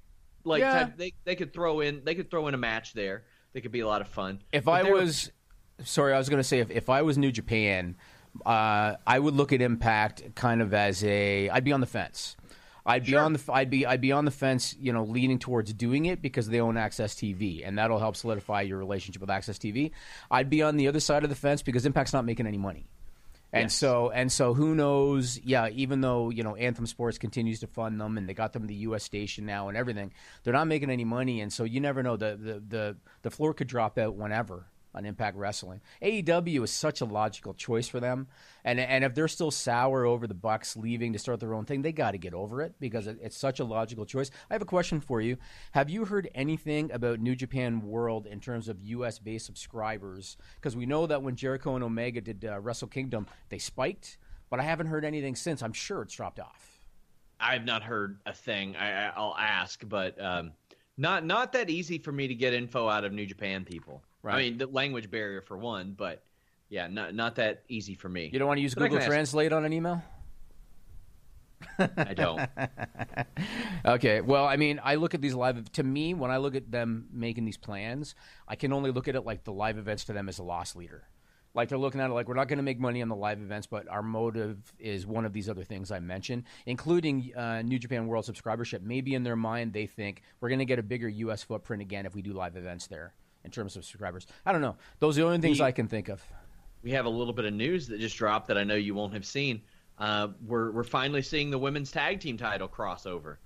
[0.43, 0.73] Like Yeah.
[0.73, 3.23] type, they they could throw in they could throw in a match there.
[3.53, 4.41] They could be a lot of fun.
[4.51, 5.31] If But I was,
[5.83, 7.95] sorry, I was going to say if, if I was New Japan,
[8.45, 11.49] uh, I would look at Impact kind of as a.
[11.49, 12.35] I'd be on the fence.
[12.87, 13.19] I'd be Sure.
[13.19, 13.41] on the.
[13.51, 13.85] I'd be.
[13.85, 14.75] I'd be on the fence.
[14.79, 18.61] You know, leaning towards doing it because they own Access TV, and that'll help solidify
[18.61, 19.91] your relationship with Access TV.
[20.31, 22.87] I'd be on the other side of the fence because Impact's not making any money.
[23.53, 23.75] And Yes.
[23.75, 27.99] so and so who knows, yeah, even though, you know, Anthem Sports continues to fund
[27.99, 30.11] them and they got them the US station now and everything,
[30.43, 33.53] they're not making any money and so you never know the the the, the floor
[33.53, 34.65] could drop out whenever
[34.97, 35.81] on Impact Wrestling.
[36.01, 38.27] AEW is such a logical choice for them.
[38.65, 41.83] And and if they're still sour over the Bucks leaving to start their own thing,
[41.83, 44.29] they got to get over it because it, it's such a logical choice.
[44.49, 45.37] I have a question for you.
[45.71, 50.35] Have you heard anything about New Japan World in terms of US based subscribers?
[50.55, 54.17] Because we know that when Jericho and Omega did uh, Wrestle Kingdom, they spiked,
[54.49, 55.61] but I haven't heard anything since.
[55.61, 56.79] I'm sure it's dropped off.
[57.39, 58.75] I've not heard a thing.
[58.75, 60.51] I, I- I'll ask, but um,
[60.97, 64.03] not not that easy for me to get info out of New Japan people.
[64.35, 66.23] I mean, the language barrier for one, but
[66.69, 68.29] Yeah, not not that easy for me.
[68.31, 70.03] You don't want to use But Google can ask- Translate on an email?
[71.79, 72.49] I don't.
[73.85, 74.19] Okay.
[74.19, 75.71] Well, I mean, I look at these live.
[75.73, 78.15] To me, when I look at them making these plans,
[78.47, 80.75] I can only look at it like the live events to them as a loss
[80.75, 81.07] leader.
[81.53, 83.39] Like they're looking at it like we're not going to make money on the live
[83.39, 87.79] events, but our motive is one of these other things I mentioned, including uh, New
[87.79, 88.81] Japan World subscribership.
[88.81, 91.43] Maybe in their mind they think we're going to get a bigger U.S.
[91.43, 93.13] footprint again if we do live events there
[93.47, 94.27] in terms of subscribers.
[94.45, 94.75] I don't know.
[94.99, 96.21] Those are the only things The- I can think of.
[96.83, 99.13] we have a little bit of news that just dropped that I know you won't
[99.13, 99.61] have seen.
[99.97, 103.37] Uh, we're we're finally seeing the women's tag team title crossover.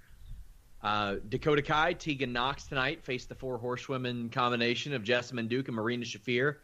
[0.84, 5.76] Uh, Dakota Kai, Tegan Nox tonight face the four horsewomen combination of Jessamyn Duke and
[5.78, 6.56] Marina Shafir.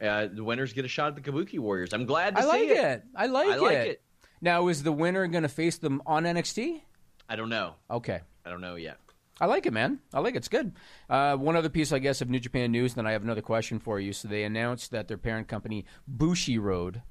[0.00, 1.92] Uh, the winners get a shot at the Kabuki Warriors.
[1.92, 2.76] I'm glad to I see like it.
[2.76, 3.02] it.
[3.16, 3.52] I like it.
[3.52, 4.02] I like it.
[4.42, 6.82] Now, is the winner going to face them on NXT?
[7.28, 7.74] I don't know.
[7.90, 8.20] Okay.
[8.44, 8.98] I don't know yet.
[9.42, 9.98] I like it, man.
[10.14, 10.38] I like it.
[10.38, 10.76] It's good.
[11.10, 12.94] Uh, one other piece, I guess, of New Japan news.
[12.94, 14.12] Then I have another question for you.
[14.12, 17.02] So they announced that their parent company, Bushi Road,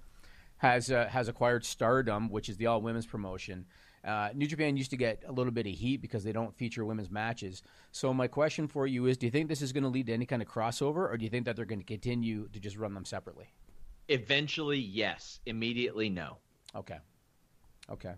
[0.55, 3.65] has uh, has acquired Stardom, which is the all women's promotion.
[4.05, 6.85] Uh, New Japan used to get a little bit of heat because they don't feature
[6.85, 7.63] women's matches.
[7.91, 10.13] So my question for you is: Do you think this is going to lead to
[10.13, 12.77] any kind of crossover, or do you think that they're going to continue to just
[12.77, 13.51] run them separately?
[14.07, 15.41] Eventually, yes.
[15.45, 16.37] Immediately, no.
[16.77, 16.99] Okay.
[17.89, 18.13] Okay.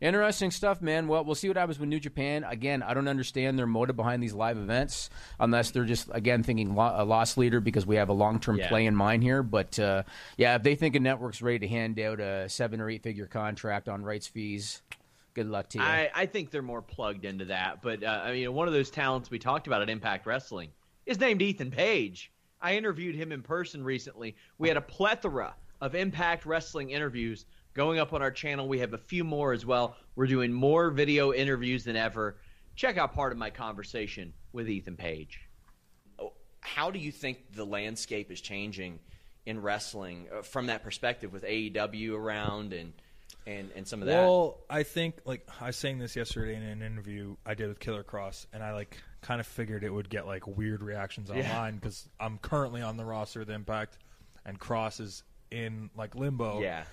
[0.00, 1.08] Interesting stuff, man.
[1.08, 2.42] Well, we'll see what happens with New Japan.
[2.44, 6.74] Again, I don't understand their motive behind these live events, unless they're just again thinking
[6.74, 8.68] lo- a loss leader because we have a long term Yeah.
[8.68, 9.42] play in mind here.
[9.42, 10.04] But uh,
[10.38, 13.26] yeah, if they think a network's ready to hand out a seven or eight figure
[13.26, 14.80] contract on rights fees,
[15.34, 15.84] good luck to you.
[15.84, 17.82] I, I think they're more plugged into that.
[17.82, 20.70] But uh, I mean, one of those talents we talked about at Impact Wrestling
[21.04, 22.32] is named Ethan Page.
[22.62, 24.34] I interviewed him in person recently.
[24.58, 28.68] We had a plethora of Impact Wrestling interviews going up on our channel.
[28.68, 29.96] We have a few more as well.
[30.16, 32.36] We're doing more video interviews than ever.
[32.76, 35.40] Check out part of my conversation with Ethan Page.
[36.60, 38.98] how do you think the landscape is changing
[39.46, 42.92] in wrestling uh, from that perspective with AEW around and
[43.46, 44.22] and, and some of that?
[44.22, 47.80] Well, I think like I was saying this yesterday in an interview I did with
[47.80, 51.76] Killer Kross, and I like kind of figured it would get like weird reactions online
[51.76, 53.98] because I'm currently on the roster with Impact,
[54.44, 56.60] and Kross is in like limbo.
[56.60, 56.84] Yeah.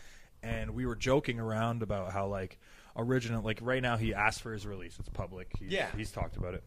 [0.44, 2.58] And we were joking around about how like
[2.96, 4.96] original like right now he asked for his release.
[5.00, 5.52] It's public.
[5.60, 5.88] He's, Yeah.
[5.96, 6.64] he's talked about it.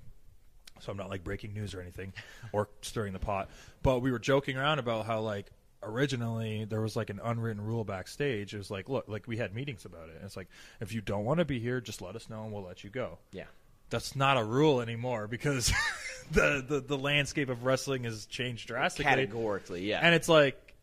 [0.81, 2.13] So I'm not like breaking news or anything
[2.53, 3.51] or stirring the pot.
[3.83, 5.51] But we were joking around about how like
[5.83, 8.55] originally there was like an unwritten rule backstage.
[8.55, 10.17] It was like, look, like we had meetings about it.
[10.17, 10.49] And it's like
[10.81, 12.91] if you don't want to be here, just let us know and we'll let you
[12.91, 13.19] go.
[13.33, 13.45] yeah.
[13.91, 15.73] That's not a rule anymore because
[16.31, 19.11] the, the the landscape of wrestling has changed drastically.
[19.11, 19.99] Categorically, yeah.
[20.01, 20.77] And it's like,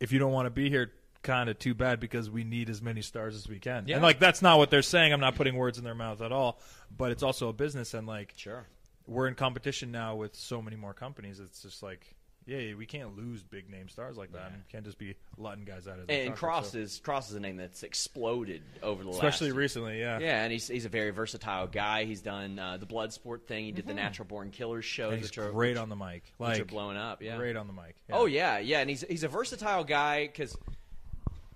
[0.00, 0.92] if you don't want to be here,
[1.22, 3.84] kind of too bad because we need as many stars as we can.
[3.86, 3.96] Yeah.
[3.96, 5.12] And like that's not what they're saying.
[5.12, 6.60] I'm not putting words in their mouth at all.
[6.96, 8.66] But it's also a business, and like Sure.
[9.06, 11.40] we're in competition now with so many more companies.
[11.40, 14.48] It's just like, yeah, we can't lose big name stars like that.
[14.48, 16.78] And we can't just be letting guys out of the And, and contract, Kross so-
[16.78, 20.00] is Kross is a name that's exploded over the especially last especially recently.
[20.00, 22.04] Yeah, Yeah, and he's he's a very versatile guy.
[22.04, 23.64] He's done uh, the Bloodsport thing.
[23.64, 25.12] He did the Natural Born Killers shows, Mm-hmm.
[25.14, 26.24] And he's which are great which- on the mic.
[26.36, 27.22] which Like are blowing up.
[27.22, 27.94] Yeah, great on the mic.
[28.08, 28.16] Yeah.
[28.16, 30.56] Oh yeah, yeah, and he's he's a versatile guy because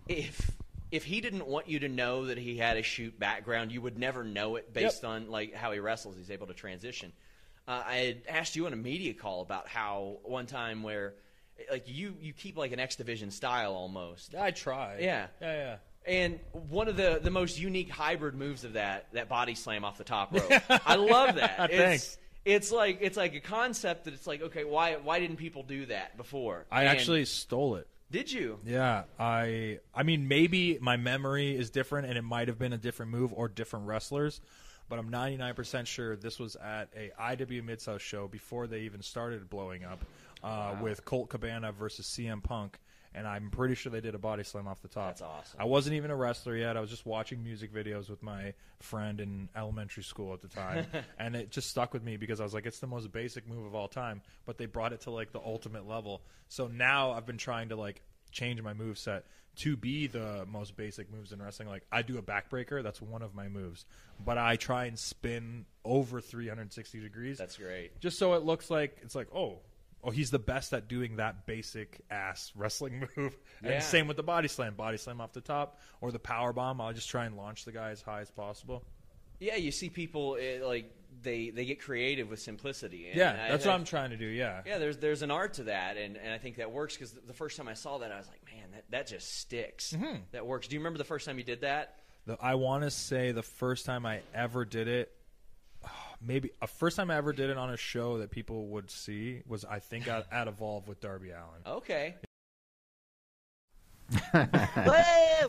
[0.08, 0.50] if
[0.90, 3.98] if he didn't want you to know that he had a shoot background, you would
[3.98, 6.16] never know it based on like how he wrestles.
[6.16, 7.12] He's able to transition.
[7.66, 11.14] Uh, I had asked you on a media call about how one time where
[11.70, 14.34] like you you keep like an X Division style almost.
[14.34, 14.98] I try.
[15.00, 15.26] Yeah.
[15.40, 15.76] yeah, yeah.
[16.06, 19.98] And one of the, the most unique hybrid moves of that that body slam off
[19.98, 20.62] the top rope.
[20.86, 21.56] I love that.
[21.70, 22.04] Thanks.
[22.04, 25.64] It's, it's like it's like a concept that it's like okay why why didn't people
[25.64, 26.64] do that before?
[26.70, 27.88] I And- actually stole it.
[28.10, 28.58] Did you?
[28.64, 32.78] Yeah, I I mean maybe my memory is different and it might have been a
[32.78, 34.40] different move or different wrestlers,
[34.88, 39.02] but I'm 99% sure this was at a IW Mid South show before they even
[39.02, 40.04] started blowing up
[40.42, 42.78] uh, with Colt Cabana versus CM Punk.
[43.16, 45.08] And I'm pretty sure they did a body slam off the top.
[45.08, 45.58] That's awesome.
[45.58, 46.76] I wasn't even a wrestler yet.
[46.76, 50.86] I was just watching music videos with my friend in elementary school at the time,
[51.18, 53.64] and it just stuck with me because I was like, it's the most basic move
[53.64, 54.20] of all time.
[54.44, 56.20] But they brought it to like the ultimate level.
[56.48, 58.02] So now I've been trying to like
[58.32, 59.24] change my move set
[59.56, 61.68] to be the most basic moves in wrestling.
[61.68, 63.86] Like I do a backbreaker, that's one of my moves,
[64.22, 67.38] but I try and spin over 360 degrees.
[67.38, 67.98] That's great.
[67.98, 69.60] just so it looks like it's like oh.
[70.04, 73.36] Oh, he's the best at doing that basic ass wrestling move.
[73.64, 73.70] Yeah.
[73.72, 76.80] And same with the body slam, body slam off the top, or the power bomb.
[76.80, 78.84] I'll just try and launch the guy as high as possible.
[79.40, 83.08] Yeah, you see people eh, like they they get creative with simplicity.
[83.08, 84.26] And Yeah, I- that's I- what I'm trying to do.
[84.26, 87.12] Yeah, Yeah, there's there's an art to that, and, and I think that works because
[87.12, 89.92] the first time I saw that, I was like, man, that, that just sticks.
[89.92, 90.20] Mm-hmm.
[90.32, 90.68] That works.
[90.68, 91.98] Do you remember the first time you did that?
[92.26, 95.12] The, I want to say the first time I ever did it,
[96.20, 99.42] maybe a first time I ever did it on a show that people would see
[99.46, 101.76] was I think at, at Evolve with Darby Allin.
[101.78, 102.14] Okay.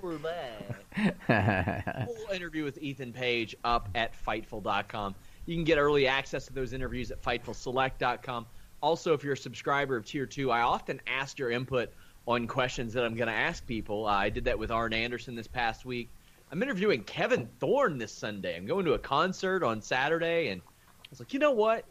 [0.02, 2.06] we're back.
[2.08, 5.16] Full interview with Ethan Page up at Fightful.com.
[5.46, 8.48] You can get early access to those interviews at FightfulSelect.com.
[8.82, 11.92] Also, if you're a subscriber of Tier 2, I often ask your input
[12.28, 14.06] on questions that I'm going to ask people.
[14.06, 16.10] Uh, I did that with Arn Anderson this past week.
[16.50, 18.56] I'm interviewing Kevin Thorn this Sunday.
[18.56, 21.84] I'm going to a concert on Saturday, and I was like, you know what?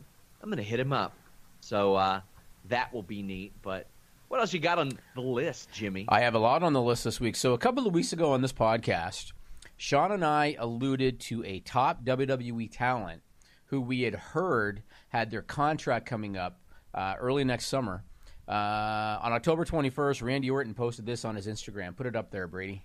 [0.43, 1.13] I'm going to hit him up.
[1.61, 2.21] So uh,
[2.69, 3.53] that will be neat.
[3.61, 3.87] But
[4.29, 6.07] what else you got on the list, Jimmy?
[6.09, 7.37] I have a lot on the list this week.
[7.37, 9.33] So a couple of weeks ago on this podcast,
[9.77, 13.21] Sean and I alluded to a top WWE talent
[13.67, 16.61] who we had heard had their contract coming up
[16.95, 18.05] uh, early next summer.
[18.49, 21.95] Uh, on October 21st, Randy Orton posted this on his Instagram.
[21.95, 22.85] Put it up there, Brady.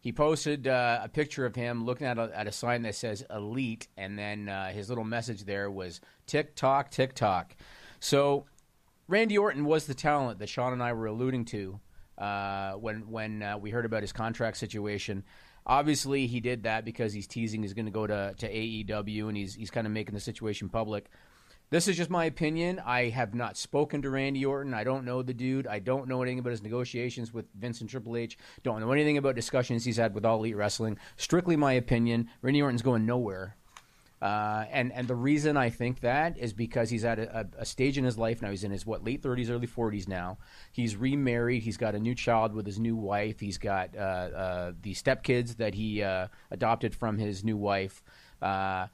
[0.00, 3.24] He posted uh, a picture of him looking at a, at a sign that says
[3.30, 7.54] Elite, and then uh, his little message there was Tick Tock, Tick Tock.
[8.00, 8.46] So
[9.08, 11.80] Randy Orton was the talent that Sean and I were alluding to
[12.16, 15.22] uh, when when uh, we heard about his contract situation.
[15.66, 19.36] Obviously, he did that because he's teasing he's going to go to to AEW, and
[19.36, 21.10] he's he's kind of making the situation public.
[21.70, 22.80] This is just my opinion.
[22.84, 24.74] I have not spoken to Randy Orton.
[24.74, 25.68] I don't know the dude.
[25.68, 28.36] I don't know anything about his negotiations with Vince and Triple H.
[28.64, 30.98] Don't know anything about discussions he's had with All Elite Wrestling.
[31.16, 32.28] Strictly my opinion.
[32.42, 33.56] Randy Orton's going nowhere.
[34.20, 37.96] Uh, and and the reason I think that is because he's at a, a, stage
[37.96, 38.50] in his life now.
[38.50, 40.36] He's in his what late thirties, early forties now.
[40.72, 41.62] He's remarried.
[41.62, 43.40] He's got a new child with his new wife.
[43.40, 48.02] He's got uh, uh, the stepkids that he uh, adopted from his new wife.
[48.42, 48.88] Uh,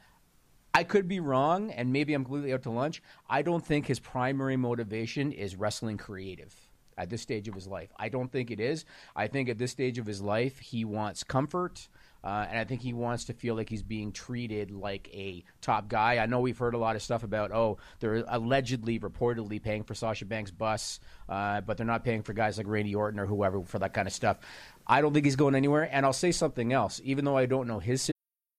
[0.77, 3.03] I could be wrong, and maybe I'm completely out to lunch.
[3.31, 6.55] I don't think his primary motivation is wrestling creative
[6.99, 7.89] at this stage of his life.
[7.97, 8.85] I don't think it is.
[9.17, 11.89] I think at this stage of his life, he wants comfort.
[12.23, 15.89] Uh, and I think he wants to feel like he's being treated like a top
[15.89, 16.19] guy.
[16.19, 19.95] I know we've heard a lot of stuff about, oh, they're allegedly, reportedly paying for
[19.95, 23.63] Sasha Banks' bus, uh, but they're not paying for guys like Randy Orton or whoever
[23.63, 24.41] for that kind of stuff.
[24.87, 25.89] I don't think he's going anywhere.
[25.91, 28.03] And I'll say something else, even though I don't know his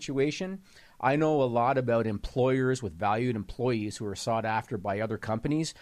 [0.00, 0.60] situation.
[1.00, 5.18] I know a lot about employers with valued employees who are sought after by other
[5.18, 5.74] companies.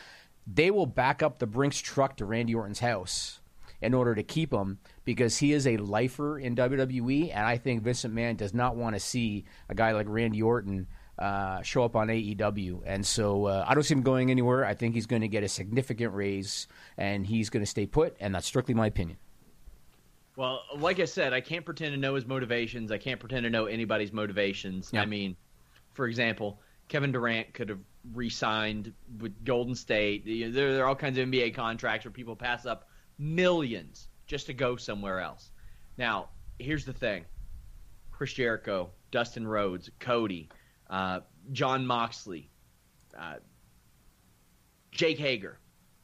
[0.46, 3.40] They will back up the Brinks truck to Randy Orton's house
[3.80, 7.82] in order to keep him because he is a lifer in WWE, and I think
[7.82, 10.86] Vincent McMahon does not want to see a guy like Randy Orton
[11.18, 14.64] uh, show up on AEW, and so uh, I don't see him going anywhere.
[14.64, 18.16] I think he's going to get a significant raise, and he's going to stay put,
[18.20, 19.18] and that's strictly my opinion.
[20.36, 22.90] Well, like I said, I can't pretend to know his motivations.
[22.90, 24.90] I can't pretend to know anybody's motivations.
[24.92, 25.02] Yeah.
[25.02, 25.36] I mean,
[25.92, 27.78] for example, Kevin Durant could have
[28.12, 30.24] re-signed with Golden State.
[30.26, 34.54] There, there are all kinds of NBA contracts where people pass up millions just to
[34.54, 35.50] go somewhere else.
[35.96, 37.24] Now, here's the thing:
[38.10, 40.48] Chris Jericho, Dustin Rhodes, Cody,
[40.90, 41.20] uh,
[41.52, 42.50] Jon Moxley,
[43.16, 43.36] uh,
[44.90, 45.58] Jake Hager.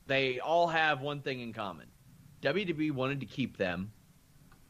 [0.07, 1.88] They all have one thing in common.
[2.43, 3.93] WWE wanted to keep them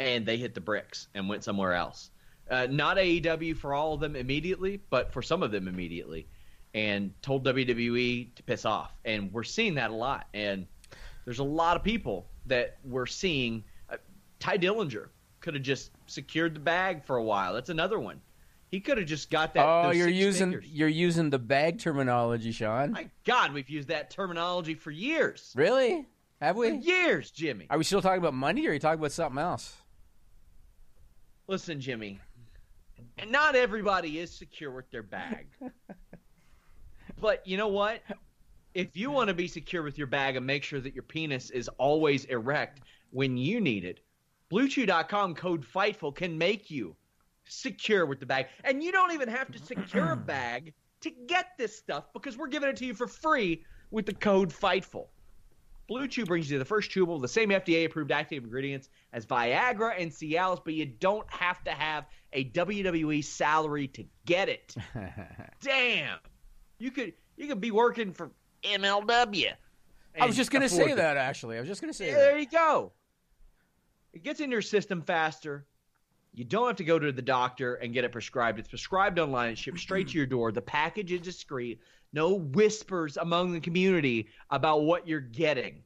[0.01, 2.11] and they hit the bricks and went somewhere else.
[2.51, 6.27] Uh, not AEW for all of them immediately, but for some of them immediately,
[6.75, 8.93] and told WWE to piss off.
[9.05, 10.27] And we're seeing that a lot.
[10.35, 10.67] And
[11.25, 13.63] there's a lot of people that we're seeing.
[13.89, 13.99] Uh,
[14.41, 15.11] Tye Dillinger
[15.41, 17.55] could have just secured the bag for a while.
[17.55, 18.21] That's another one.
[18.71, 19.67] He could have just got that.
[19.67, 20.71] Oh, you're using fingers.
[20.71, 22.93] you're using the bag terminology, Sean.
[22.93, 25.53] My God, we've used that terminology for years.
[25.55, 26.07] Really?
[26.41, 26.71] Have we?
[26.71, 27.67] For years, Jimmy.
[27.69, 29.75] Are we still talking about money, or are you talking about something else?
[31.51, 32.21] Listen, Jimmy,
[33.27, 35.49] not everybody is secure with their bag.
[37.21, 38.03] but you know what?
[38.73, 41.51] If you want to be secure with your bag and make sure that your penis
[41.51, 43.99] is always erect when you need it,
[44.53, 46.95] BlueChew.com code FIGHTFUL can make you
[47.49, 48.47] secure with the bag.
[48.63, 52.47] And you don't even have to secure a bag to get this stuff because we're
[52.47, 55.09] giving it to you for free with the code FIGHTFUL.
[55.91, 60.01] Blue Chew brings you the first chewable, with the same FDA-approved active ingredients as Viagra
[60.01, 64.73] and Cialis, but you don't have to have a WWE salary to get it.
[65.61, 66.19] Damn,
[66.79, 68.31] you could you could be working for
[68.63, 69.51] MLW.
[70.21, 70.97] I was just going to say it.
[70.97, 71.57] that, actually.
[71.57, 72.21] I was just going to say Yeah, that.
[72.21, 72.93] there you go.
[74.13, 75.67] It gets in your system faster.
[76.33, 78.61] You don't have to go to the doctor and get it prescribed.
[78.61, 79.49] It's prescribed online.
[79.49, 80.53] and shipped straight to your door.
[80.53, 81.81] The package is discreet.
[82.13, 85.83] No whispers among the community about what you're getting.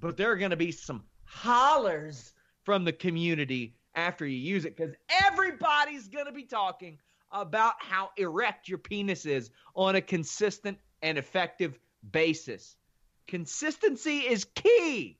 [0.00, 2.32] But there are going to be some hollers
[2.64, 6.98] from the community after you use it because everybody's going to be talking
[7.32, 11.78] about how erect your penis is on a consistent and effective
[12.12, 12.76] basis.
[13.26, 15.18] Consistency is key.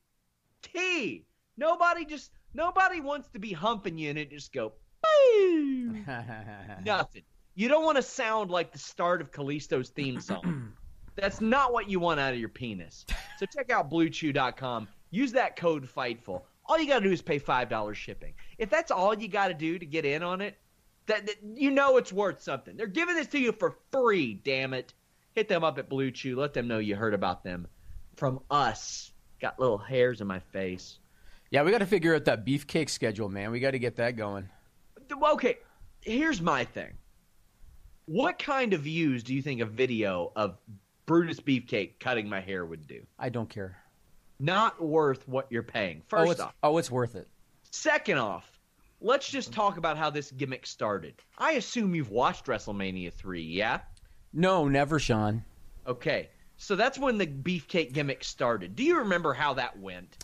[0.62, 1.27] Key.
[1.57, 4.73] Nobody just nobody wants to be humping you and it just go
[6.85, 7.23] nothing.
[7.57, 10.73] You don't want to sound like the start of Kalisto's theme song.
[11.17, 13.07] That's not what you want out of your penis.
[13.39, 14.89] So check out bluechew.com.
[15.11, 16.43] Use that code FIGHTFUL.
[16.67, 18.35] All you got to do is pay $5 shipping.
[18.59, 20.59] If that's all you got to do to get in on it,
[21.07, 22.77] that, that you know it's worth something.
[22.77, 24.93] They're giving this to you for free, damn it.
[25.35, 26.37] Hit them up at Blue Chew.
[26.37, 27.69] Let them know you heard about them
[28.17, 29.13] from us.
[29.41, 30.99] Got little hairs in my face.
[31.51, 33.53] Yeah, we got to figure out that beefcake schedule, man.
[33.53, 34.49] We got to get that going.
[35.11, 35.59] Okay,
[36.01, 36.95] here's my thing.
[38.07, 40.59] What kind of views do you think a video of
[41.07, 43.03] Brutus Beefcake cutting my hair would do?
[43.19, 43.77] I don't care.
[44.39, 46.03] Not worth what you're paying.
[46.03, 46.55] oh, First it's, off.
[46.63, 47.27] oh, it's worth it.
[47.73, 48.61] Second off,
[49.01, 51.15] let's just talk about how this gimmick started.
[51.39, 53.81] I assume you've watched WrestleMania 3, yeah?
[54.33, 55.45] No, never, Sean.
[55.87, 56.29] Okay.
[56.59, 58.77] So that's when the beefcake gimmick started.
[58.77, 60.17] Do you remember how that went?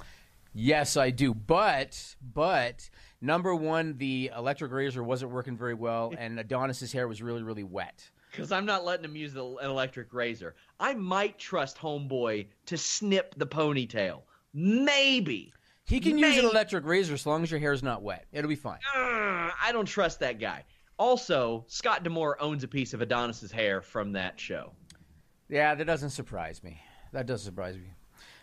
[0.54, 1.34] Yes, I do.
[1.34, 2.88] But, but
[3.22, 7.64] number one, the electric razor wasn't working very well, and Adonis's hair was really, really
[7.64, 8.10] wet.
[8.30, 10.54] Because I'm not letting him use the, an electric razor.
[10.80, 14.22] I might trust Homeboy to snip the ponytail.
[14.52, 15.52] Maybe.
[15.86, 18.26] He can use an electric razor as long as your hair's not wet.
[18.32, 18.78] It'll be fine.
[18.94, 20.64] Uh, I don't trust that guy.
[20.98, 24.72] Also, Scott D'Amore owns a piece of Adonis's hair from that show.
[25.48, 26.80] Yeah, that doesn't surprise me.
[27.12, 27.92] That does surprise me.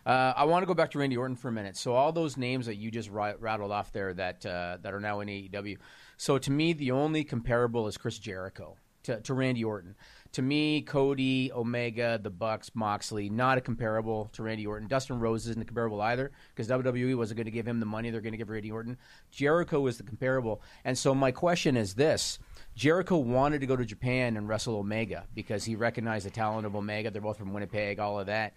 [0.06, 1.78] Uh, I want to go back to Randy Orton for a minute.
[1.78, 5.00] So all those names that you just ri- rattled off there that uh, that are
[5.00, 5.78] now in AEW.
[6.18, 9.96] So to me, the only comparable is Chris Jericho to, to Randy Orton.
[10.34, 14.88] To me, Cody, Omega, the Bucks, Moxley, not a comparable to Randy Orton.
[14.88, 18.22] Dustin Rhodes isn't comparable either because WWE wasn't going to give him the money they're
[18.22, 18.98] going to give Randy Orton.
[19.32, 20.62] Jericho is the comparable.
[20.86, 22.38] And so my question is this.
[22.76, 26.76] Jericho wanted to go to Japan and wrestle Omega because he recognized the talent of
[26.76, 27.10] Omega.
[27.10, 28.54] They're both from Winnipeg, all of that.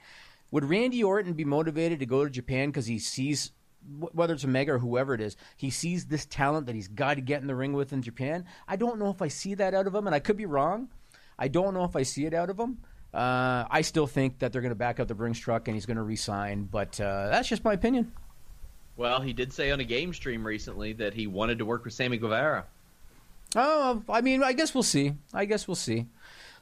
[0.52, 3.50] Would Randy Orton be motivated to go to Japan because he sees,
[4.12, 7.20] whether it's Omega or whoever it is, he sees this talent that he's got to
[7.20, 8.44] get in the ring with in Japan?
[8.68, 10.88] I don't know if I see that out of him, and I could be wrong.
[11.38, 12.78] I don't know if I see it out of him.
[13.12, 15.84] Uh, I still think that they're going to back up the Brinks truck and he's
[15.84, 18.12] going to resign, but uh, that's just my opinion.
[18.96, 21.94] Well, he did say on a game stream recently that he wanted to work with
[21.94, 22.66] Sammy Guevara.
[23.54, 25.14] Oh, I mean, I guess we'll see.
[25.32, 26.06] I guess we'll see.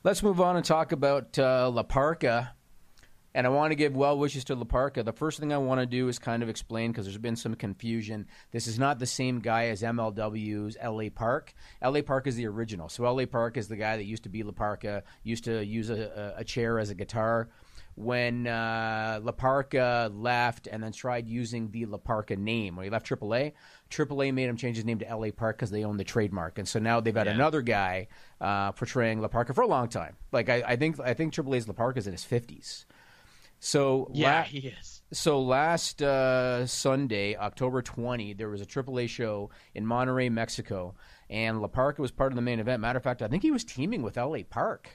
[0.02, 2.50] Let's move on and talk about uh, La Parca.
[3.32, 5.04] And I want to give well wishes to La Parca.
[5.04, 7.54] The first thing I want to do is kind of explain because there's been some
[7.54, 8.26] confusion.
[8.50, 11.54] This is not the same guy as MLW's LA Park.
[11.80, 12.88] LA Park is the original.
[12.88, 15.90] So LA Park is the guy that used to be La Parca, used to use
[15.90, 17.48] a, a, chair as a guitar.
[17.94, 22.90] When uh, La Parca left and then tried using the La Parca name, when he
[22.90, 23.52] left AAA,
[23.90, 26.58] AAA made him change his name to LA Park because they own the trademark.
[26.58, 27.34] And so now they've got Yeah.
[27.34, 28.08] another guy
[28.40, 30.16] uh, portraying La Parca for a long time.
[30.32, 32.86] Like I, I think, I think AAA's La Parca is in his fifties.
[33.60, 35.02] So Yeah, la- he is.
[35.12, 40.94] so last uh, Sunday, October 20, there was a AAA show in Monterrey, Mexico,
[41.28, 42.80] and La Parca was part of the main event.
[42.80, 44.88] Matter of fact, I think he was teaming with LA Park.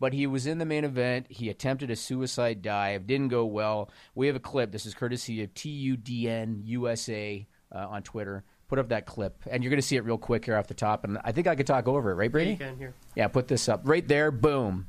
[0.00, 1.26] But he was in the main event.
[1.28, 3.06] He attempted a suicide dive.
[3.06, 3.88] Didn't go well.
[4.16, 4.72] We have a clip.
[4.72, 8.42] This is courtesy of TUDN USA uh, on Twitter.
[8.66, 10.74] Put up that clip, and you're going to see it real quick here off the
[10.74, 11.04] top.
[11.04, 12.52] And I think I could talk over it, right, Brady?
[12.52, 12.94] you can here.
[13.14, 14.30] Yeah, put this up right there.
[14.32, 14.86] Boom.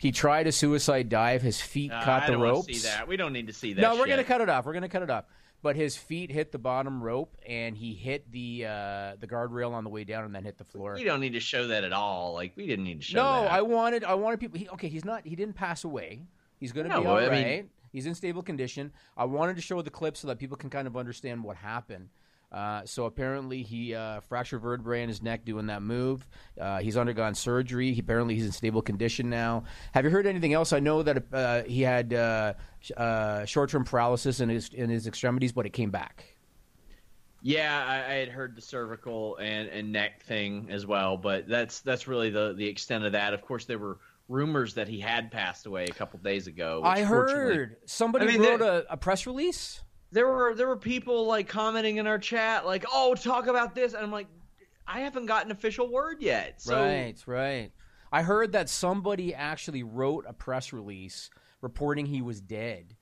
[0.00, 1.42] He tried a suicide dive.
[1.42, 2.66] His feet Uh, caught I the don't ropes.
[2.66, 3.06] see that.
[3.06, 3.82] We don't need to see that.
[3.82, 4.08] No, we're shit.
[4.08, 4.64] gonna cut it off.
[4.64, 5.26] We're gonna cut it off.
[5.62, 9.84] But his feet hit the bottom rope, and he hit the uh, the guardrail on
[9.84, 10.94] the way down, and then hit the floor.
[10.94, 12.32] We don't need to show that at all.
[12.32, 13.22] Like we didn't need to show that.
[13.36, 13.52] No, that.
[13.52, 14.58] I wanted I wanted people.
[14.58, 15.26] He, okay, he's not.
[15.26, 16.22] He didn't pass away.
[16.58, 17.46] He's gonna No, be all I right.
[17.46, 18.92] mean- he's in stable condition.
[19.18, 22.08] I wanted to show the clip so that people can kind of understand what happened.
[22.52, 26.26] Uh, so apparently he uh, fractured vertebrae in his neck doing that move.
[26.60, 27.92] Uh, he's undergone surgery.
[27.92, 29.64] He, apparently he's in stable condition now.
[29.92, 30.72] Have you heard anything else?
[30.72, 35.06] I know that uh, he had uh, sh- uh, short-term paralysis in his in his
[35.06, 36.24] extremities, but it came back.
[37.42, 41.80] Yeah, I, I had heard the cervical and, and neck thing as well, but that's
[41.80, 43.32] that's really the the extent of that.
[43.32, 43.98] Of course, there were
[44.28, 46.80] rumors that he had passed away a couple days ago.
[46.80, 49.82] which I heard somebody I mean, wrote there- a, a press release.
[50.12, 53.94] There were there were people like commenting in our chat like, "Oh, talk about this,"
[53.94, 54.26] and I'm like,
[54.86, 56.60] I haven't gotten official word yet.
[56.60, 57.70] So right, right.
[58.12, 61.30] I heard that somebody actually wrote a press release
[61.60, 62.96] reporting he was dead.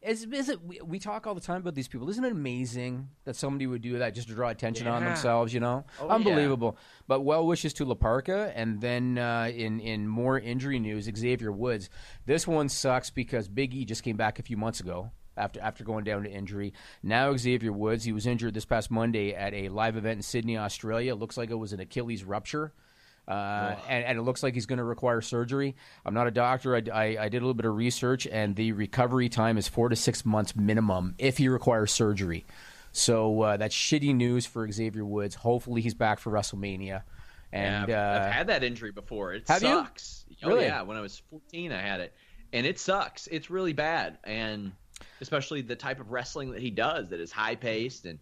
[0.00, 0.64] Is, is it?
[0.64, 2.08] We, we talk all the time about these people.
[2.08, 5.52] Isn't it amazing that somebody would do that just to draw attention on themselves?
[5.52, 6.76] You know, Oh, unbelievable.
[7.08, 11.50] But well wishes to La Parca, and then uh, in in more injury news, Xavier
[11.50, 11.90] Woods.
[12.26, 15.84] This one sucks because Big E just came back a few months ago after after
[15.84, 16.72] going down to injury.
[17.02, 20.58] Now Xavier Woods, he was injured this past Monday at a live event in Sydney,
[20.58, 21.14] Australia.
[21.14, 22.72] Looks like it was an Achilles rupture.
[23.26, 25.76] Uh, and, and it looks like he's going to require surgery.
[26.06, 26.74] I'm not a doctor.
[26.74, 29.90] I, I, I did a little bit of research, and the recovery time is four
[29.90, 32.46] to six months minimum if he requires surgery.
[32.92, 35.34] So uh, that's shitty news for Xavier Woods.
[35.34, 36.86] Hopefully, he's back for WrestleMania.
[36.86, 37.00] Yeah,
[37.52, 39.34] And I've, uh, I've had that injury before.
[39.34, 39.68] It have you?
[39.68, 40.24] sucks.
[40.42, 40.64] Oh Really?
[40.64, 42.14] yeah, when I was 14, I had it,
[42.54, 43.26] and it sucks.
[43.26, 44.72] It's really bad, and
[45.20, 48.18] especially the type of wrestling that he does, that is high paced and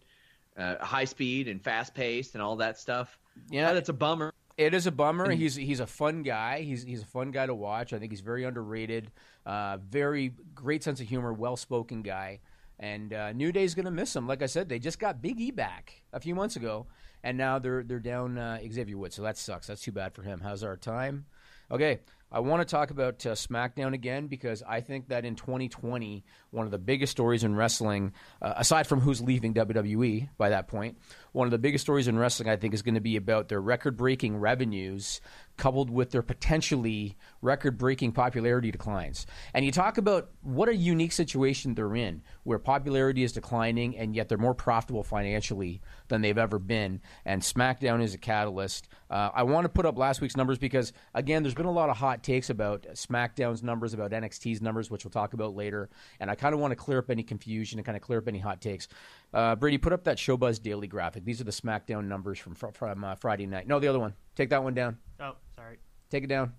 [0.57, 3.17] uh, high speed and fast paced and all that stuff.
[3.49, 3.73] Yeah.
[3.73, 4.33] that's a bummer.
[4.57, 5.29] It is a bummer.
[5.29, 6.61] He's he's a fun guy.
[6.61, 7.93] He's he's a fun guy to watch.
[7.93, 9.11] I think he's very underrated.
[9.45, 12.39] Uh, very great sense of humor, well spoken guy.
[12.79, 14.27] And uh, New Day's going to miss him.
[14.27, 16.87] Like I said, they just got Big E back a few months ago,
[17.23, 19.15] and now they're they're down uh, Xavier Woods.
[19.15, 19.67] So that sucks.
[19.67, 20.41] That's too bad for him.
[20.41, 21.25] How's our time?
[21.69, 26.25] Okay, I want to talk about uh, SmackDown again because I think that in 2020,
[26.51, 30.67] one of the biggest stories in wrestling, uh, aside from who's leaving WWE by that
[30.67, 30.97] point,
[31.37, 33.61] one of the biggest stories in wrestling, I think, is going to be about their
[33.61, 35.21] record breaking revenues
[35.57, 39.25] coupled with their potentially record breaking popularity declines.
[39.53, 44.15] And you talk about what a unique situation they're in where popularity is declining and
[44.15, 47.01] yet they're more profitable financially than they've ever been.
[47.25, 48.87] And SmackDown is a catalyst.
[49.09, 51.89] Uh, I want to put up last week's numbers because, again, there's been a lot
[51.89, 55.89] of hot takes about SmackDown's numbers, about NXT's numbers, which we'll talk about later.
[56.19, 58.27] And I kind of want to clear up any confusion and kind of clear up
[58.27, 58.87] any hot takes.
[59.33, 61.25] Uh, Brady, put up that Showbuzz Daily graphic.
[61.25, 63.67] These are the SmackDown numbers from fr- from uh, Friday night.
[63.67, 64.13] No, the other one.
[64.35, 64.97] Take that one down.
[65.19, 65.77] Oh, sorry.
[66.09, 66.53] Take it down.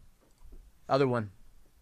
[0.89, 1.31] Other one.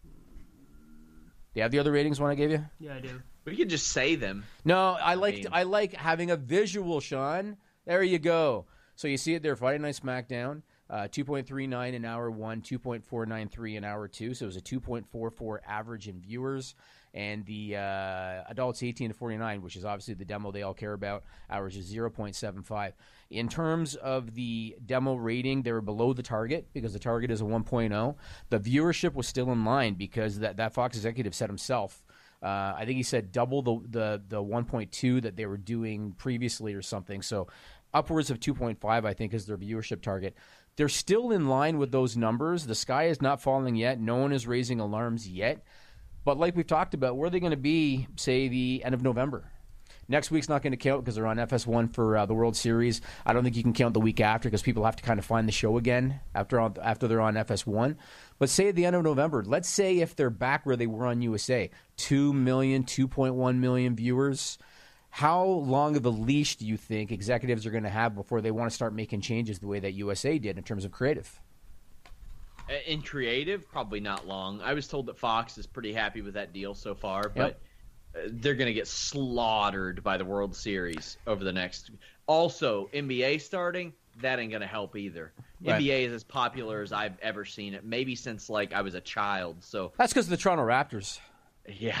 [0.03, 2.63] Do you have the other ratings one I gave you?
[2.79, 3.21] Yeah, I do.
[3.45, 4.43] We could just say them.
[4.65, 7.57] No, I like mean- I like having a visual, Sean.
[7.85, 8.65] There you go.
[8.95, 13.83] So you see it there, Friday Night SmackDown, uh, 2.39 in hour one, 2.493 in
[13.83, 14.33] hour two.
[14.33, 16.73] So it was a 2.44 average in viewers.
[17.17, 20.93] And the uh, adults 18 to 49, which is obviously the demo they all care
[20.93, 22.93] about, hours is 0.75.
[23.31, 27.41] In terms of the demo rating, they were below the target because the target is
[27.41, 28.15] a 1.0.
[28.49, 32.03] The viewership was still in line because that, that Fox executive said himself
[32.43, 36.75] uh, I think he said double the the the 1.2 that they were doing previously
[36.75, 37.23] or something.
[37.23, 37.47] So
[37.93, 40.35] upwards of 2.5, I think, is their viewership target.
[40.75, 42.67] They're still in line with those numbers.
[42.67, 43.99] The sky is not falling yet.
[43.99, 45.63] No one is raising alarms yet.
[46.27, 49.01] But like we've talked about, where are they going to be, say, the end of
[49.01, 49.49] November?
[50.09, 52.99] Next week's not going to count because they're on FS1 for uh, the World Series.
[53.25, 55.25] I don't think you can count the week after because people have to kind of
[55.25, 57.95] find the show again after on, after they're on FS1.
[58.39, 61.05] But say at the end of November, let's say if they're back where they were
[61.05, 64.57] on USA, 2 million, 2.1 million viewers.
[65.09, 68.51] How long of a leash do you think executives are going to have before they
[68.51, 71.39] want to start making changes the way that USA did in terms of creative?
[72.69, 74.61] Uh, In creative, probably not long.
[74.61, 77.59] I was told that Fox is pretty happy with that deal so far, but
[78.15, 81.91] uh, they're going to get slaughtered by the World Series over the next.
[82.27, 85.31] Also, NBA starting that ain't going to help either.
[85.63, 85.81] Right.
[85.81, 89.01] NBA is as popular as I've ever seen it, maybe since like I was a
[89.01, 89.57] child.
[89.63, 91.19] So That's because of the Toronto Raptors.
[91.67, 91.99] yeah,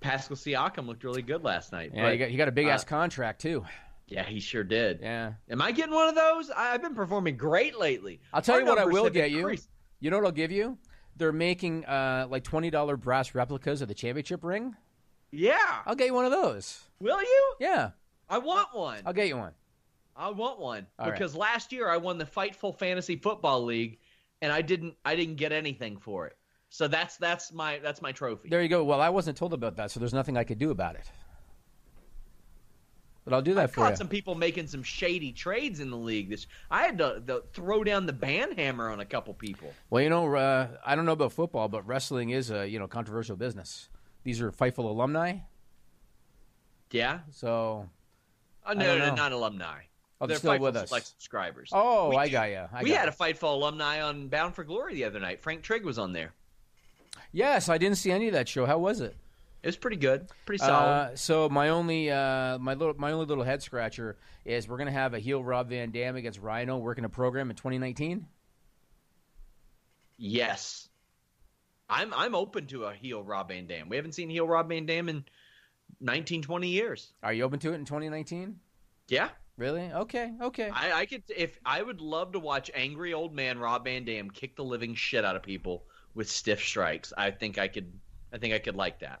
[0.00, 1.92] Pascal Siakam looked really good last night.
[1.94, 3.64] Yeah, but, you got, you got a big ass uh, contract too.
[4.12, 5.00] Yeah, he sure did.
[5.02, 5.32] Yeah.
[5.50, 6.50] Am I getting one of those?
[6.50, 8.20] I- I've been performing great lately.
[8.32, 9.38] I'll tell Our you what I will get you.
[9.38, 9.68] increased.
[10.00, 10.78] You know what I'll give you?
[11.16, 14.74] They're making uh, like twenty dollar brass replicas of the championship ring.
[15.30, 15.80] Yeah.
[15.86, 16.80] I'll get you one of those.
[17.00, 17.54] Will you?
[17.60, 17.90] Yeah,
[18.28, 19.00] I want one.
[19.06, 19.52] I'll get you one.
[20.16, 21.12] I want one All right.
[21.14, 23.98] because last year I won the Fightful Fantasy Football League,
[24.42, 24.94] and I didn't.
[25.04, 26.36] I didn't get anything for it.
[26.70, 28.48] So that's that's my that's my trophy.
[28.48, 28.82] There you go.
[28.84, 31.10] Well, I wasn't told about that, so there's nothing I could do about it.
[33.24, 33.86] But I'll do that I've for you.
[33.86, 36.28] I caught some people making some shady trades in the league.
[36.30, 39.72] This I had to, to throw down the ban hammer on a couple people.
[39.90, 42.88] Well, you know, uh, I don't know about football, but wrestling is a you know
[42.88, 43.88] controversial business.
[44.24, 45.38] These are Fightful alumni,
[46.90, 47.20] Yeah.
[47.30, 47.88] so
[48.64, 49.82] Oh, I no, no, not alumni.
[50.20, 50.88] Oh, they're They're still with us.
[50.88, 51.70] Select subscribers.
[51.72, 52.64] oh, We- I got you.
[52.72, 53.12] I we got had ya.
[53.12, 55.40] a Fightful alumni on Bound for Glory the other night.
[55.40, 56.32] Frank Trigg was on there.
[57.32, 58.64] Yes, I didn't see any of that show.
[58.66, 59.16] How was it?
[59.62, 60.90] It was pretty good, pretty solid.
[61.12, 64.90] Uh, so my only uh, my little my only little head scratcher is we're gonna
[64.90, 68.26] have a heel Rob Van Dam against Rhino working a program in 2019.
[70.18, 70.88] yes,
[71.88, 73.88] I'm I'm open to a heel Rob Van Dam.
[73.88, 75.24] We haven't seen heel Rob Van Dam in
[76.00, 77.12] 19, 20 years.
[77.22, 78.58] Are you open to it in 2019?
[79.08, 79.92] Yeah, Really?
[79.92, 80.32] Okay.
[80.40, 80.70] Okay.
[80.70, 84.30] I, I could if I would love to watch angry old man Rob Van Dam
[84.30, 85.84] kick the living shit out of people
[86.14, 87.12] with stiff strikes.
[87.16, 87.92] I think I could.
[88.32, 89.20] I think I could like that.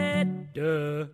[0.53, 1.05] Duh.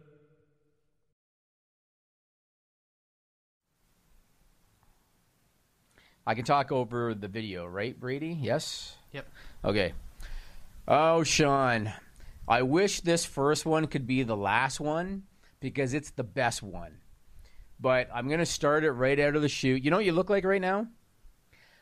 [6.26, 8.38] I can talk over the video, right, Brady?
[8.42, 8.96] Yes?
[9.14, 9.28] Yep.
[9.64, 9.94] Okay.
[10.88, 11.94] Oh, Sean.
[12.48, 15.24] I wish this first one could be the last one
[15.60, 16.98] because it's the best one.
[17.80, 19.84] But I'm going to start it right out of the chute.
[19.84, 20.88] You know what you look like right now?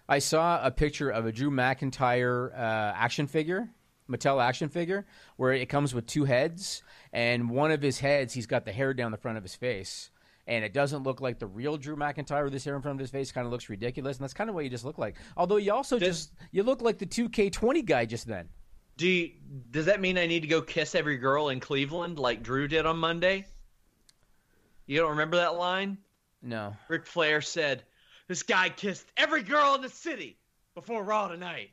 [0.07, 3.69] I saw a picture of a Drew McIntyre uh, action figure,
[4.09, 5.05] Mattel action figure,
[5.37, 8.93] where it comes with two heads, and one of his heads, he's got the hair
[8.93, 10.11] down the front of his face,
[10.47, 12.99] and it doesn't look like the real Drew McIntyre with this hair in front of
[12.99, 13.31] his face.
[13.31, 15.15] Kind of looks ridiculous, and that's kind of what you just look like.
[15.35, 18.47] Although you also just you look like the 2K20 guy just then.
[18.97, 19.31] Do you,
[19.71, 22.85] does that mean I need to go kiss every girl in Cleveland like Drew did
[22.85, 23.45] on Monday?
[24.85, 25.97] You don't remember that line?
[26.41, 26.77] No.
[26.87, 27.83] Ric Flair said,
[28.27, 30.37] "This guy kissed every girl in the city
[30.75, 31.71] before Raw tonight,"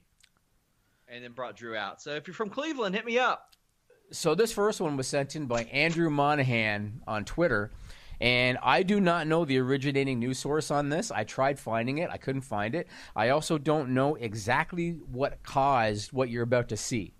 [1.13, 2.01] and then brought Drew out.
[2.01, 3.51] So if you're from Cleveland, hit me up.
[4.11, 7.71] So this first one was sent in by Andrew Monahan on Twitter,
[8.21, 11.11] and I do not know the originating news source on this.
[11.11, 12.89] I tried finding it, I couldn't find it.
[13.17, 17.15] I also don't know exactly what caused what you're about to see.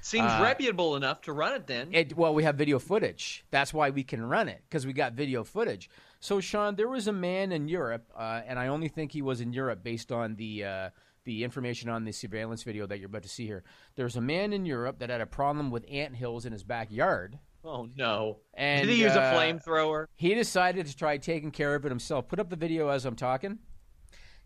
[0.00, 1.88] Seems Uh, reputable enough to run it then.
[1.92, 3.44] It, well, we have video footage.
[3.50, 5.90] That's why we can run it because we got video footage.
[6.20, 9.40] So, Sean, there was a man in Europe, uh, and I only think he was
[9.40, 10.90] in Europe based on the uh,
[11.28, 13.62] the information on the surveillance video that you're about to see here.
[13.96, 17.38] There's a man in Europe that had a problem with ant hills in his backyard.
[17.62, 18.38] oh no!
[18.54, 20.06] And, Did he use uh, a flamethrower?
[20.16, 22.28] He decided to try taking care of it himself.
[22.28, 23.58] Put up the video as I'm talking.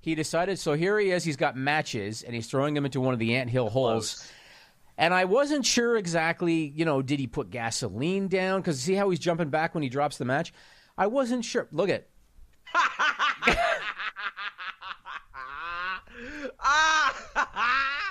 [0.01, 0.59] He decided.
[0.59, 1.23] So here he is.
[1.23, 4.29] He's got matches, and he's throwing them into one of the ant hill holes.
[4.99, 8.61] And I wasn't sure exactly, you know, did he put gasoline down?
[8.61, 10.53] Because see how he's jumping back when he drops the match?
[10.99, 11.69] I wasn't sure.
[11.71, 12.09] Look at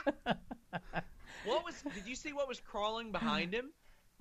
[1.45, 1.75] what was?
[1.95, 3.71] Did you see what was crawling behind him?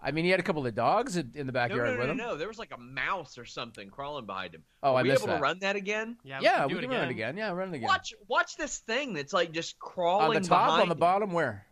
[0.03, 2.07] I mean, he had a couple of dogs in in the backyard no, no, with
[2.07, 2.16] no, him.
[2.16, 2.37] no.
[2.37, 4.62] There was like a mouse or something crawling behind him.
[4.83, 5.37] Oh, Are I we missed able that.
[5.37, 6.16] to run that again?
[6.24, 7.28] Yeah, Yeah, we we can, can do run it it again.
[7.31, 7.37] again.
[7.37, 7.89] Yeah, run it again.
[7.89, 10.99] Watch, watch this thing that's like just crawling on the top, behind on the him,
[11.01, 11.66] bottom, where?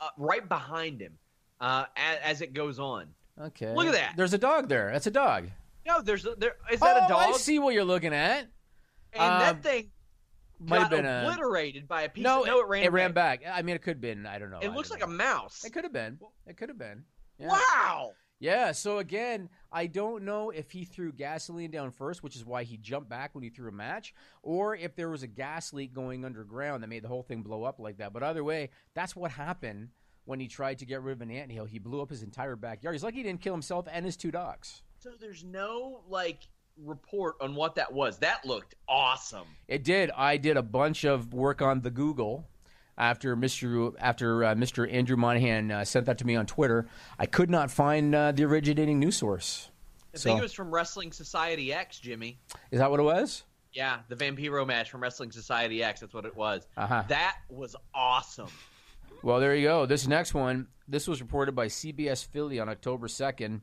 [0.00, 1.18] uh, right behind him,
[1.60, 3.08] uh, as, as it goes on.
[3.40, 3.74] Okay.
[3.74, 4.12] Look at that.
[4.16, 4.90] There's a dog there.
[4.92, 5.48] That's a dog.
[5.86, 6.56] No, there's a, there.
[6.70, 7.34] Is that oh, a dog?
[7.34, 8.46] I see what you're looking at.
[9.14, 9.90] And Um, that thing
[10.60, 11.22] Might have got been a.
[11.22, 12.24] obliterated by a piece.
[12.24, 12.90] No, of, no, it ran.
[12.92, 13.42] ran back.
[13.50, 14.26] I mean, it could have been.
[14.26, 14.58] I don't know.
[14.60, 15.64] It I looks like a mouse.
[15.64, 16.18] It could have been.
[16.46, 17.04] It could have been.
[17.38, 17.48] Yeah.
[17.48, 18.12] Wow.
[18.40, 22.64] Yeah, so again, I don't know if he threw gasoline down first, which is why
[22.64, 25.92] he jumped back when he threw a match, or if there was a gas leak
[25.92, 28.14] going underground that made the whole thing blow up like that.
[28.14, 29.90] But either way, that's what happened
[30.24, 31.66] when he tried to get rid of an anthill.
[31.66, 32.94] He blew up his entire backyard.
[32.94, 34.82] He's lucky he didn't kill himself and his two dogs.
[35.00, 36.48] So there's no like
[36.84, 38.18] report on what that was.
[38.18, 39.46] That looked awesome.
[39.68, 40.10] It did.
[40.16, 42.46] I did a bunch of work on the Google
[42.98, 43.94] after Mr.
[43.98, 44.90] after uh, Mr.
[44.92, 46.86] Andrew Monahan uh, sent that to me on Twitter.
[47.18, 49.70] I could not find uh, the originating news source.
[50.14, 52.38] I So- think it was from Wrestling Society X, Jimmy.
[52.70, 53.44] Is that what it was?
[53.72, 56.00] Yeah, the Vampiro match from Wrestling Society X.
[56.00, 56.66] That's what it was.
[56.76, 57.04] Uh-huh.
[57.08, 58.48] That was awesome.
[59.22, 59.86] Well, there you go.
[59.86, 63.60] This next one, this was reported by CBS Philly on October 2nd.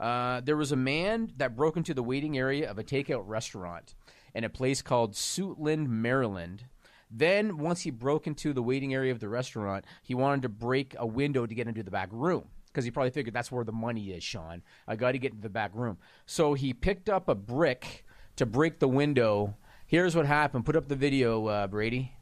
[0.00, 3.94] Uh, there was a man that broke into the waiting area of a takeout restaurant
[4.34, 6.64] in a place called Suitland, Maryland.
[7.10, 10.94] Then, once he broke into the waiting area of the restaurant, he wanted to break
[10.98, 13.72] a window to get into the back room because he probably figured that's where the
[13.72, 14.62] money is, Sean.
[14.86, 15.98] I got to get into the back room.
[16.24, 19.56] So he picked up a brick to break the window.
[19.86, 20.64] Here's what happened.
[20.64, 22.12] Put up the video, uh, Brady.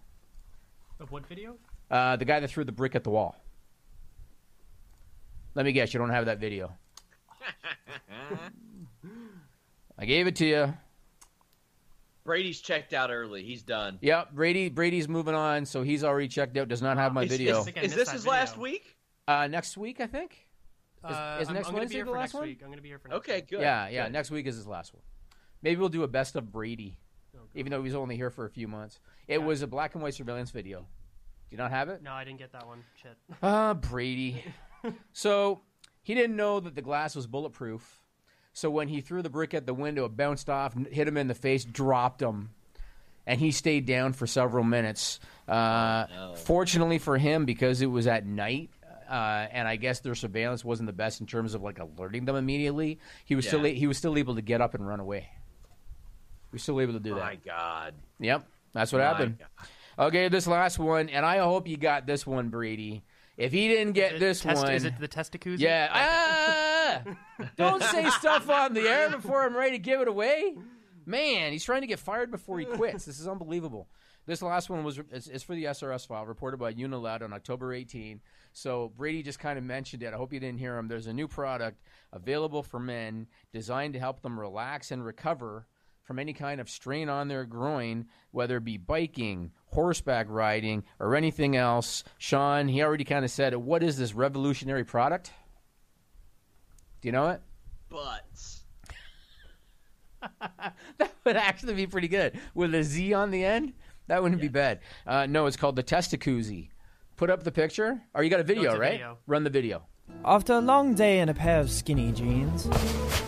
[0.99, 1.57] Of what video?
[1.91, 3.37] Uh, the guy that threw the brick at the wall.
[5.55, 6.72] Let me guess, you don't have that video.
[9.99, 10.74] I gave it to you.
[12.24, 13.42] Brady's checked out early.
[13.42, 13.99] He's done.
[14.03, 14.68] Yep, Brady.
[14.68, 16.68] Brady's moving on, so he's already checked out.
[16.68, 17.61] Does not have my Is- video.
[17.62, 18.30] Is, is this his video.
[18.38, 18.96] last week?
[19.26, 20.32] Uh, next week, I think.
[21.09, 22.42] Is, Uh, is I'm, next I'm Wednesday be here the last next one?
[22.44, 22.61] week.
[22.62, 23.49] I'm gonna be here for next Okay, week.
[23.51, 23.61] good.
[23.61, 24.05] Yeah, yeah.
[24.05, 24.12] good.
[24.12, 25.03] Next week is his last one.
[25.62, 26.99] Maybe we'll do a best of Brady,
[27.55, 29.01] even though he's only here for a few months.
[29.26, 29.46] It Yeah.
[29.46, 30.80] was a black and white surveillance video.
[30.80, 30.86] Do
[31.53, 32.03] you not have it?
[32.03, 32.84] No, I didn't get that one.
[33.03, 33.16] Shit.
[33.42, 34.44] Ah, Brady.
[35.12, 35.62] So
[36.09, 38.00] he didn't know that the glass was bulletproof.
[38.54, 41.28] So when he threw the brick at the window, it bounced off, hit him in
[41.28, 42.48] the face, dropped him,
[43.26, 45.20] and he stayed down for several minutes.
[45.46, 48.70] Uh, Fortunately for him, because it was at night.
[49.06, 52.36] Uh, and I guess their surveillance wasn't the best in terms of like alerting them
[52.36, 52.98] immediately.
[53.26, 55.28] He was still he was still able to get up and run away.
[56.50, 57.20] He was still able to do that.
[57.20, 57.94] My God.
[58.18, 59.38] Yep, that's what My happened.
[59.98, 63.02] Okay, this last one, and I hope you got this one, Brady.
[63.39, 65.61] If he didn't get this Test- one, Is it the testicuzi?
[65.61, 65.89] yeah.
[65.93, 67.47] Ah!
[67.57, 70.57] Don't say stuff on the air before I'm ready to give it away.
[71.07, 73.05] Man, he's trying to get fired before he quits.
[73.05, 73.89] This is unbelievable.
[74.26, 77.72] This last one was is, is for the SRS file reported by UNILAD on October
[77.72, 78.20] 18.
[78.53, 80.12] So Brady just kind of mentioned it.
[80.12, 80.89] I hope you didn't hear him.
[80.89, 81.80] There's a new product
[82.12, 85.66] available for men designed to help them relax and recover
[86.09, 91.14] from any kind of strain on their groin, whether it be biking, horseback riding, or
[91.14, 92.02] anything else.
[92.16, 93.61] Sean, he already kind of said it.
[93.61, 95.32] What is this revolutionary product?
[97.02, 97.42] Do you know it?
[97.90, 98.64] Butts.
[100.96, 102.40] that would actually be pretty good.
[102.54, 103.74] With a Z on the end?
[104.06, 104.80] That wouldn't be bad.
[105.06, 106.70] Uh, no, it's called the Testacuzzi.
[107.16, 108.00] Put up the picture.
[108.14, 108.92] Or you got a video, it's a right?
[108.92, 109.18] video.
[109.26, 109.82] Run the video.
[110.24, 112.66] After a long day in a pair of skinny jeans,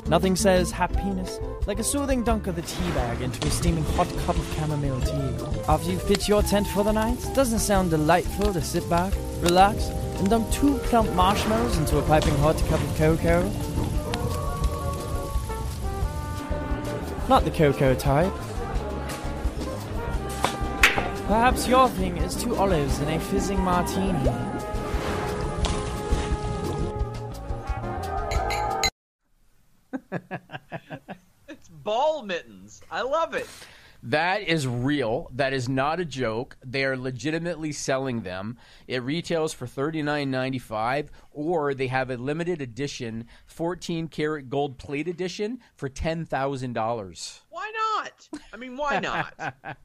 [0.06, 4.08] nothing says happiness like a soothing dunk of the tea bag into a steaming hot
[4.26, 5.62] cup of chamomile tea.
[5.68, 9.14] After you've pitched your tent for the night, doesn't it sound delightful to sit back,
[9.40, 9.86] relax,
[10.18, 13.42] and dump two plump marshmallows into a piping hot cup of cocoa?
[17.28, 18.32] Not the cocoa type.
[21.28, 24.28] Perhaps your thing is two olives and a fizzing martini.
[31.48, 32.80] It's ball mittens.
[32.92, 33.48] I love it.
[34.04, 35.28] That is real.
[35.34, 36.56] That is not a joke.
[36.64, 38.56] They are legitimately selling them.
[38.86, 44.48] It retails for thirty nine ninety five, or they have a limited edition fourteen karat
[44.48, 47.40] gold plate edition for ten thousand dollars.
[47.50, 48.28] Why not?
[48.52, 49.34] I mean, why not?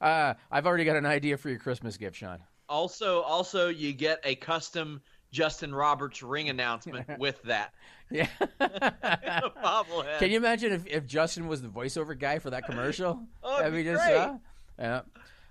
[0.00, 2.38] Uh, I've already got an idea for your Christmas gift, Sean.
[2.70, 7.72] also, also, you get a custom Justin Roberts ring announcement with that.
[8.10, 8.26] Yeah.
[8.60, 10.18] Bobblehead.
[10.18, 13.20] Can you imagine if, if Justin was the voiceover guy for that commercial?
[13.42, 14.16] Oh, be just, great.
[14.16, 14.34] uh,
[14.78, 15.00] yeah.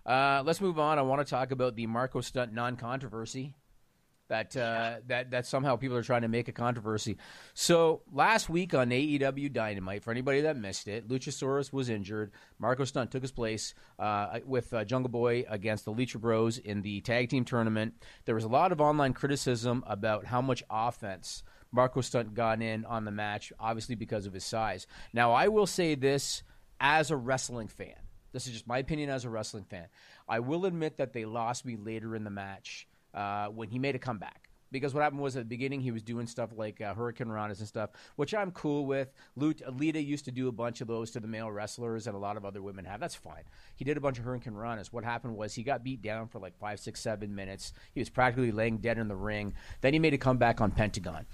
[0.05, 0.97] Uh, let's move on.
[0.97, 3.53] I want to talk about the Marco Stunt non-controversy
[4.29, 7.17] that uh, that that somehow people are trying to make a controversy.
[7.53, 12.31] So last week on AEW Dynamite, for anybody that missed it, Luchasaurus was injured.
[12.59, 16.81] Marco Stunt took his place uh, with uh, Jungle Boy against the Lucha Bros in
[16.81, 17.95] the tag team tournament.
[18.25, 22.85] There was a lot of online criticism about how much offense Marco Stunt got in
[22.85, 24.87] on the match, obviously because of his size.
[25.13, 26.43] Now, I will say this
[26.79, 27.95] as a wrestling fan.
[28.31, 29.87] This is just my opinion as a wrestling fan.
[30.27, 33.95] I will admit that they lost me later in the match uh, when he made
[33.95, 34.49] a comeback.
[34.71, 37.57] Because what happened was at the beginning he was doing stuff like uh, Hurricane Ranas
[37.57, 39.11] and stuff, which I'm cool with.
[39.35, 42.19] Lut- Lita used to do a bunch of those to the male wrestlers, and a
[42.19, 42.99] lot of other women have.
[42.99, 43.43] That's fine.
[43.75, 44.93] He did a bunch of Hurricane Ranas.
[44.93, 47.73] What happened was he got beat down for like five, six, seven minutes.
[47.93, 49.53] He was practically laying dead in the ring.
[49.81, 51.25] Then he made a comeback on Pentagon.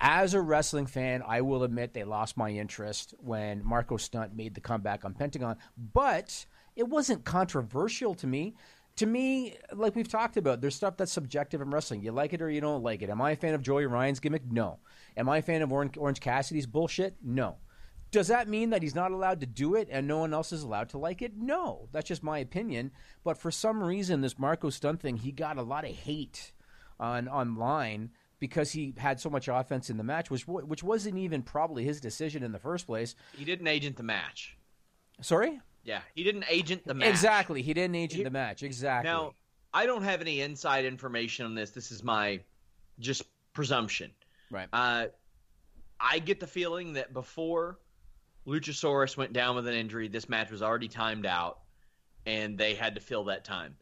[0.00, 4.54] As a wrestling fan, I will admit they lost my interest when Marco Stunt made
[4.54, 8.54] the comeback on Pentagon, but it wasn't controversial to me.
[9.00, 12.02] To me, like we've talked about, there's stuff that's subjective in wrestling.
[12.02, 13.08] You like it or you don't like it.
[13.08, 14.42] Am I a fan of Joey Ryan's gimmick?
[14.44, 14.80] No.
[15.16, 17.16] Am I a fan of Orange, Orange Cassidy's bullshit?
[17.24, 17.56] No.
[18.10, 20.64] Does that mean that he's not allowed to do it and no one else is
[20.64, 21.32] allowed to like it?
[21.34, 21.88] No.
[21.92, 22.90] That's just my opinion.
[23.24, 26.52] But for some reason, this Marco Stunt thing, he got a lot of hate
[26.98, 31.40] on online because he had so much offense in the match, which which wasn't even
[31.40, 33.14] probably his decision in the first place.
[33.34, 34.58] He didn't agent the match.
[35.22, 35.58] Sorry.
[35.84, 37.08] Yeah, he didn't agent the match.
[37.08, 37.62] Exactly.
[37.62, 38.62] He didn't agent He- the match.
[38.62, 39.10] Exactly.
[39.10, 39.34] Now,
[39.72, 41.70] I don't have any inside information on this.
[41.70, 42.40] This is my
[42.98, 43.22] just
[43.52, 44.10] presumption.
[44.50, 44.68] right.
[44.72, 45.06] Uh,
[45.98, 47.78] I get the feeling that before
[48.46, 51.60] Luchasaurus went down with an injury, this match was already timed out,
[52.26, 53.76] and they had to fill that time.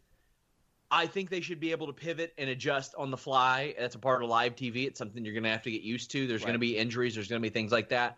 [0.91, 3.75] I think they should be able to pivot and adjust on the fly.
[3.79, 4.87] That's a part of live TV.
[4.87, 6.27] It's something you're going to have to get used to.
[6.27, 7.15] There's going to be injuries.
[7.15, 8.17] There's going to be things like that.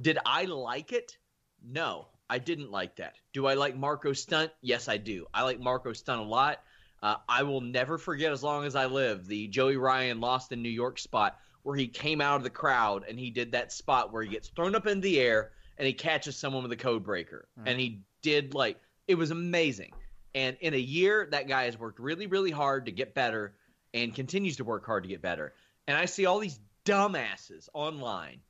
[0.00, 1.16] Did I like it?
[1.64, 3.14] No, I didn't like that.
[3.32, 4.52] Do I like Marco Stunt?
[4.62, 5.26] Yes, I do.
[5.34, 6.62] I like Marco Stunt a lot.
[7.02, 10.62] Uh, I will never forget as long as I live the Joey Ryan lost in
[10.62, 14.12] New York spot where he came out of the crowd and he did that spot
[14.12, 17.02] where he gets thrown up in the air and he catches someone with a code
[17.02, 17.48] breaker.
[17.66, 18.78] And he did like
[19.08, 19.92] it was amazing.
[20.32, 23.56] And in a year, that guy has worked really, really hard to get better
[23.92, 25.52] and continues to work hard to get better.
[25.88, 28.40] And I see all these dumbasses online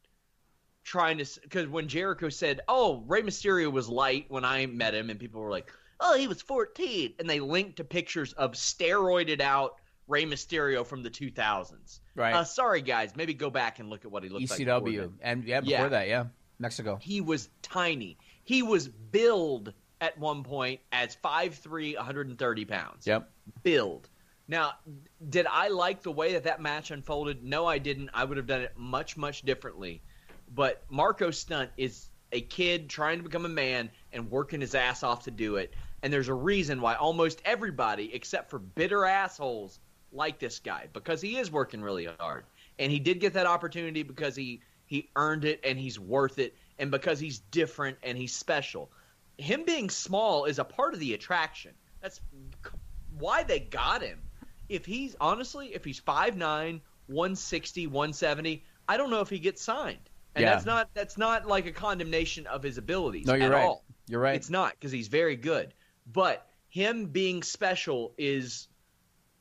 [0.84, 5.10] trying to because when Jericho said, "Oh, Rey Mysterio was light when I met him,"
[5.10, 5.70] and people were like,
[6.00, 9.76] "Oh, he was 14," and they linked to pictures of steroided out
[10.08, 12.00] Rey Mysterio from the 2000s.
[12.14, 12.34] Right.
[12.34, 13.14] Uh, sorry, guys.
[13.16, 14.58] Maybe go back and look at what he looked like.
[14.58, 15.88] before ECW, and yeah, before Yeah.
[15.88, 16.24] that, yeah,
[16.58, 16.98] Mexico.
[17.00, 18.18] He was tiny.
[18.44, 23.06] He was billed at one point as 5'3", 130 pounds.
[23.06, 23.30] Yep.
[23.62, 24.08] Billed.
[24.48, 24.72] Now,
[25.28, 27.44] did I like the way that that match unfolded?
[27.44, 28.10] No, I didn't.
[28.12, 30.02] I would have done it much, much differently.
[30.52, 35.02] But Marco Stunt is a kid trying to become a man and working his ass
[35.02, 35.72] off to do it.
[36.02, 39.78] And there's a reason why almost everybody, except for bitter assholes,
[40.12, 42.44] like this guy because he is working really hard.
[42.78, 46.56] And he did get that opportunity because he he earned it and he's worth it
[46.78, 48.90] and because he's different and he's special.
[49.38, 51.72] Him being small is a part of the attraction.
[52.00, 52.20] That's
[53.18, 54.18] why they got him.
[54.68, 60.09] If he's honestly, if he's 5'9", 160, 170, I don't know if he gets signed.
[60.34, 60.52] And Yeah.
[60.52, 63.64] that's not that's not like a condemnation of his abilities No, you're at right.
[63.64, 63.84] all.
[64.08, 64.36] You're right.
[64.36, 65.74] It's not because he's very good.
[66.06, 68.68] But him being special is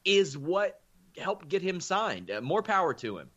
[0.06, 0.82] is what
[1.18, 2.32] helped get him signed.
[2.32, 3.30] Uh, more power to him.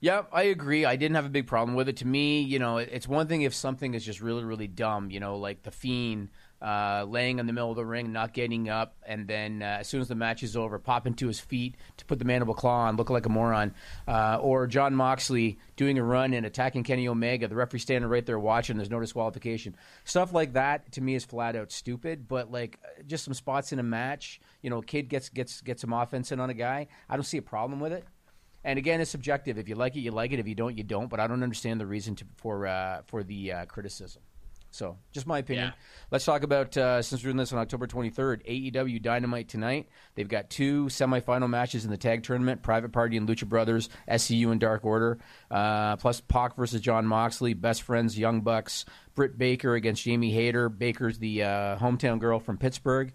[0.00, 0.84] Yeah, I agree.
[0.84, 1.98] I didn't have a big problem with it.
[1.98, 5.20] To me, you know, it's one thing if something is just really, really dumb, you
[5.20, 6.30] know, like the Fiend
[6.62, 9.88] uh, laying in the middle of the ring, not getting up, and then uh, as
[9.88, 12.86] soon as the match is over, popping to his feet to put the mandible claw
[12.86, 13.74] on, look like a moron.
[14.06, 18.24] Uh, or Jon Moxley doing a run and attacking Kenny Omega, the referee standing right
[18.24, 19.74] there watching, there's no disqualification.
[20.04, 23.80] Stuff like that to me is flat out stupid, but like just some spots in
[23.80, 26.86] a match, you know, a kid gets gets gets some offense in on a guy,
[27.08, 28.04] I don't see a problem with it.
[28.64, 29.58] And again, it's subjective.
[29.58, 30.38] If you like it, you like it.
[30.38, 31.08] If you don't, you don't.
[31.08, 34.22] But I don't understand the reason to, for uh, for the uh, criticism.
[34.72, 35.66] So, just my opinion.
[35.66, 35.72] Yeah.
[36.10, 39.90] Let's talk about uh, since we're doing this on October 23rd, AEW Dynamite tonight.
[40.14, 44.50] They've got two semifinal matches in the tag tournament: Private Party and Lucha Brothers, SCU
[44.50, 45.18] and Dark Order,
[45.50, 50.70] uh, plus Pac versus Jon Moxley, Best Friends, Young Bucks, Britt Baker against Jamie Hayter.
[50.70, 53.12] Baker's the uh, hometown girl from Pittsburgh.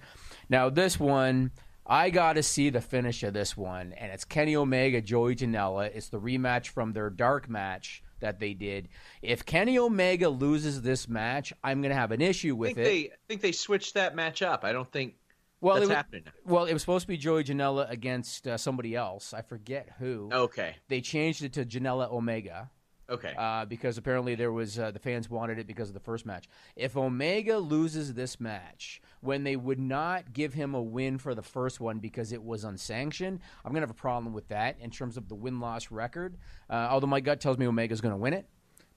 [0.49, 1.51] Now, this one.
[1.89, 5.85] I got to see the finish of this one, and it's Kenny Omega, Joey Janela.
[5.85, 8.89] It's the rematch from their dark match that they did.
[9.21, 12.79] If Kenny Omega loses this match, I'm going to have an issue I with think
[12.79, 12.83] it.
[12.83, 14.63] they I think they switched that match up.
[14.63, 15.15] I don't think
[15.59, 16.23] well, that's it was, happening.
[16.45, 19.33] well, it was supposed to be Joey Janela against uh, somebody else.
[19.33, 20.29] I forget who.
[20.31, 20.75] Okay.
[20.87, 22.69] They changed it to Janela Omega.
[23.09, 23.33] Okay.
[23.37, 26.47] Uh, because apparently there was uh, the fans wanted it because of the first match.
[26.75, 31.41] If Omega loses this match when they would not give him a win for the
[31.41, 35.17] first one because it was unsanctioned, I'm gonna have a problem with that in terms
[35.17, 36.37] of the win loss record.
[36.69, 38.47] Uh, although my gut tells me Omega's gonna win it.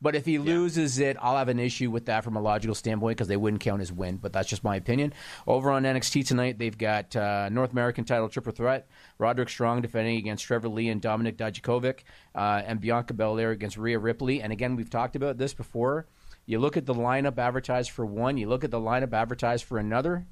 [0.02, 3.18] But if he loses it, I'll have an issue with that from a logical standpoint
[3.18, 4.16] because they wouldn't count his win.
[4.16, 5.12] But that's just my opinion.
[5.46, 10.16] Over on NXT tonight, they've got uh, North American title triple threat: Roderick Strong defending
[10.16, 12.00] against Trevor Lee and Dominic Dijakovic,
[12.34, 14.40] uh, and Bianca Belair against Rhea Ripley.
[14.40, 16.06] And again, we've talked about this before.
[16.46, 18.36] You look at the lineup advertised for one.
[18.36, 20.26] You look at the lineup advertised for another.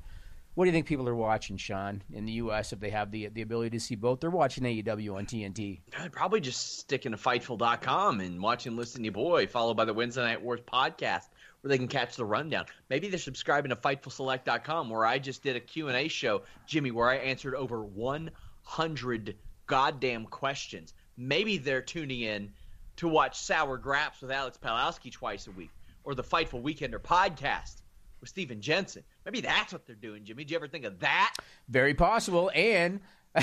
[0.55, 2.73] What do you think people are watching, Sean, in the U.S.
[2.73, 4.19] if they have the the ability to see both?
[4.19, 5.79] They're watching AEW on TNT.
[5.97, 9.95] I'd probably just sticking to Fightful.com and watching Listen to Your Boy, followed by the
[9.95, 11.29] Wednesday Night Wars podcast,
[11.61, 12.65] where they can catch the rundown.
[12.91, 17.19] Maybe they're subscribing to FightfulSelect.com, where I just did a Q&A show, Jimmy, where I
[17.19, 19.37] answered over 100
[19.69, 20.93] goddamn questions.
[21.17, 22.53] Maybe they're tuning in
[22.97, 25.71] to watch Sour Grapes with Alex Palowski twice a week,
[26.09, 27.83] or the Fightful Weekender podcast
[28.19, 29.05] with Steven Jensen.
[29.27, 30.43] Maybe that's what they're doing, Jimmy.
[30.43, 31.35] Did you ever think of that?
[31.69, 32.51] Very possible.
[32.55, 33.01] And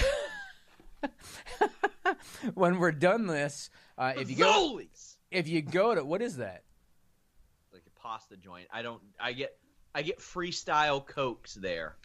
[2.56, 4.82] when we're done this, uh, if you go,
[5.30, 6.64] if you go to what is that?
[7.72, 8.68] like a pasta joint.
[8.74, 9.02] I don't.
[9.20, 9.56] I get.
[9.94, 11.98] I get freestyle cokes there.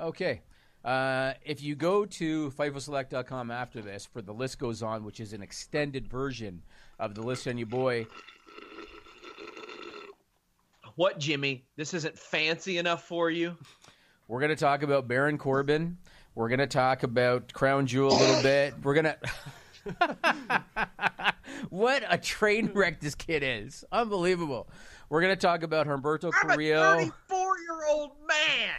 [0.00, 0.42] Okay.
[0.84, 5.32] Uh, if you go to FightfulSelect.com after this for the list goes on, which is
[5.32, 6.60] an extended version
[6.98, 8.04] of the list on your boy.
[10.96, 11.64] What, Jimmy?
[11.76, 13.56] This isn't fancy enough for you?
[14.28, 15.96] We're going to talk about Baron Corbin.
[16.34, 18.74] We're going to talk about Crown Jewel a little bit.
[18.82, 19.14] We're going
[19.94, 21.06] to.
[21.70, 23.84] what a train wreck this kid is.
[23.90, 24.68] Unbelievable.
[25.08, 26.96] We're going to talk about Humberto I'm a Carrillo.
[26.98, 28.70] 34 year old man.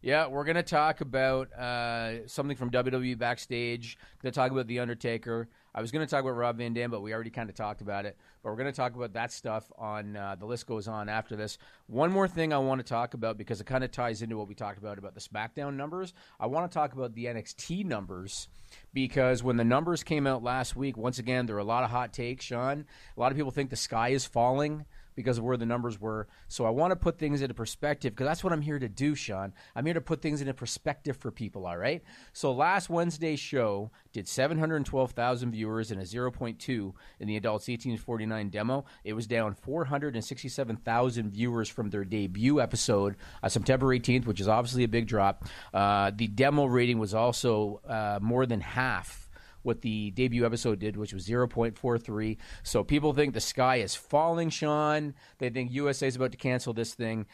[0.00, 3.98] Yeah, we're going to talk about uh, something from WWE backstage.
[4.22, 5.48] Going to talk about The Undertaker.
[5.74, 7.80] I was going to talk about Rob Van Dam, but we already kind of talked
[7.80, 8.16] about it.
[8.42, 11.36] But we're going to talk about that stuff on uh, the list goes on after
[11.36, 11.58] this.
[11.86, 14.48] One more thing I want to talk about because it kind of ties into what
[14.48, 16.14] we talked about about the SmackDown numbers.
[16.40, 18.48] I want to talk about the NXT numbers
[18.92, 21.90] because when the numbers came out last week, once again there were a lot of
[21.90, 22.44] hot takes.
[22.44, 24.84] Sean, a lot of people think the sky is falling
[25.18, 26.28] because of where the numbers were.
[26.46, 29.16] So I want to put things into perspective because that's what I'm here to do,
[29.16, 29.52] Sean.
[29.74, 32.04] I'm here to put things into perspective for people, all right?
[32.32, 38.00] So last Wednesday's show did 712,000 viewers and a 0.2 in the adults 18 to
[38.00, 38.84] 49 demo.
[39.02, 44.84] It was down 467,000 viewers from their debut episode uh, September 18th, which is obviously
[44.84, 45.46] a big drop.
[45.74, 49.27] Uh, the demo rating was also uh, more than half
[49.68, 52.38] what the debut episode did, which was 0.43.
[52.62, 55.14] So people think the sky is falling, Sean.
[55.38, 57.26] They think USA is about to cancel this thing.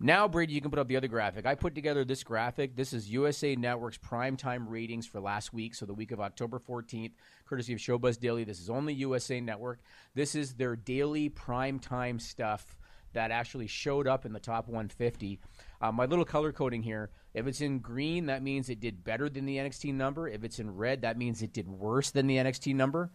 [0.00, 1.44] Now, Brady, you can put up the other graphic.
[1.44, 2.74] I put together this graphic.
[2.74, 7.12] This is USA Network's primetime ratings for last week, so the week of October 14th,
[7.44, 8.42] courtesy of Showbuzz Daily.
[8.42, 9.80] This is only USA Network.
[10.14, 12.78] This is their daily primetime stuff
[13.12, 15.38] that actually showed up in the top 150.
[15.80, 19.28] Uh, my little color coding here if it's in green, that means it did better
[19.28, 20.28] than the NXT number.
[20.28, 23.10] If it's in red, that means it did worse than the NXT number.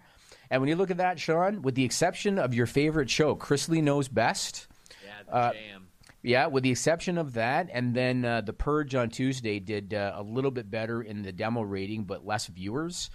[0.49, 3.83] And when you look at that, Sean, with the exception of your favorite show, Chrisley
[3.83, 4.67] Knows Best.
[5.05, 5.87] Yeah, the uh, jam.
[6.23, 10.13] Yeah, with the exception of that, and then uh, the Purge on Tuesday did uh,
[10.15, 13.09] a little bit better in the demo rating, but less viewers.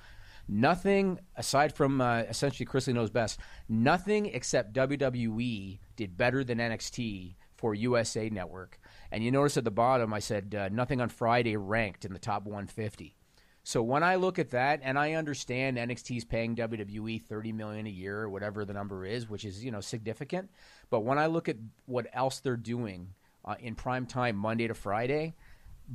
[0.48, 3.40] Nothing aside from uh, essentially Chrisley knows best.
[3.68, 8.80] Nothing except WWE did better than NXT for USA Network.
[9.12, 12.18] And you notice at the bottom, I said uh, nothing on Friday ranked in the
[12.18, 13.16] top 150.
[13.62, 17.90] So when I look at that, and I understand NXT's paying WWE 30 million a
[17.90, 20.50] year or whatever the number is, which is you know significant.
[20.90, 21.56] But when I look at
[21.86, 25.36] what else they're doing uh, in prime time Monday to Friday,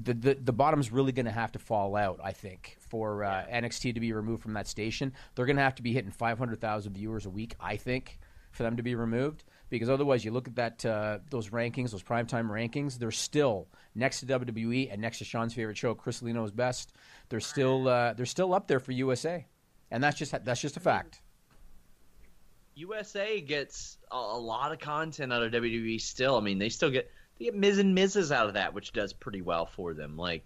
[0.04, 2.22] the the, the bottom's really going to have to fall out.
[2.24, 5.76] I think for uh, NXT to be removed from that station, they're going to have
[5.76, 7.56] to be hitting 500,000 viewers a week.
[7.60, 8.20] I think
[8.52, 12.04] for them to be removed because otherwise you look at that uh, those rankings, those
[12.04, 16.52] primetime rankings, they're still next to WWE and next to Sean's favorite show, Chrisley Knows
[16.52, 16.94] Best.
[17.30, 19.46] They're still uh, they're still up there for USA,
[19.92, 21.22] and that's just that's just a fact.
[22.76, 26.38] USA gets a, a lot of content out of WWE still.
[26.38, 28.32] I mean, they still get they get Miz and Mrs.
[28.32, 30.16] out of that, which does pretty well for them.
[30.18, 30.46] Like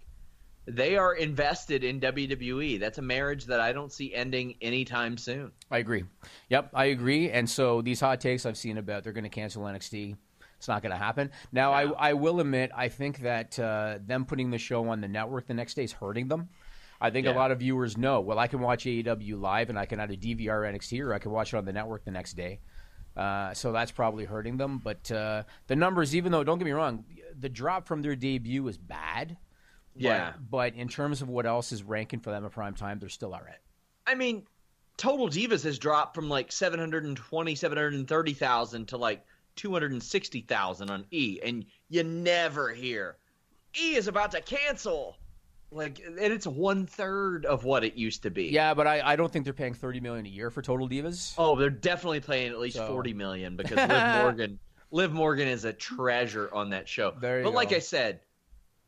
[0.66, 2.78] they are invested in WWE.
[2.78, 5.50] That's a marriage that I don't see ending anytime soon.
[5.70, 6.04] I agree.
[6.50, 7.30] Yep, I agree.
[7.30, 10.16] And so these hot takes I've seen about they're going to cancel NXT.
[10.56, 11.32] It's not going to happen.
[11.50, 15.08] Now, I, I will admit, I think that uh, them putting the show on the
[15.08, 16.48] network the next day is hurting them.
[17.00, 17.32] I think Yeah.
[17.32, 20.14] a lot of viewers know, well, I can watch AEW live and I can either
[20.14, 22.60] DVR NXT or I can watch it on the network the next day.
[23.16, 24.78] Uh, so that's probably hurting them.
[24.78, 27.04] But uh, the numbers, even though, don't get me wrong,
[27.36, 29.36] the drop from their debut is bad.
[29.94, 30.32] But- Yeah.
[30.50, 33.34] But, in terms of what else is ranking for them at prime time, they're still
[33.34, 33.58] all right.
[34.06, 34.46] I mean,
[34.96, 39.24] Total Divas has dropped from like 720, 730,000 to like
[39.56, 43.16] 260,000 on E, and you never hear
[43.78, 45.16] E is about to cancel.
[45.70, 48.44] Like, and it's one third of what it used to be.
[48.48, 51.32] Yeah, but I, I don't think they're paying thirty million a year for Total Divas.
[51.38, 54.58] Oh, they're definitely paying at least So- 40 million because Liv Morgan,
[54.90, 57.14] Liv Morgan is a treasure on that show.
[57.18, 57.72] But like.
[57.72, 58.20] I said,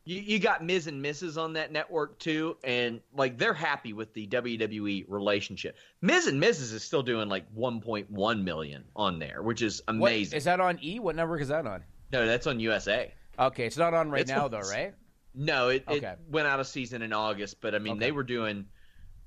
[0.05, 1.37] you, you got Miz and Mrs.
[1.41, 5.77] on that network too, and like they're happy with the WWE relationship.
[6.01, 6.73] Miz and Mrs.
[6.73, 10.37] is still doing like 1.1 million on there, which is amazing.
[10.37, 10.99] is that on E?
[10.99, 11.83] What network is that on?
[12.11, 13.11] no, that's on USA.
[13.37, 14.93] Okay, it's not on right It's now on- though, right?
[15.33, 15.97] No, it, Okay.
[16.07, 18.05] it went out of season in August, but I mean Okay.
[18.05, 18.65] they were doing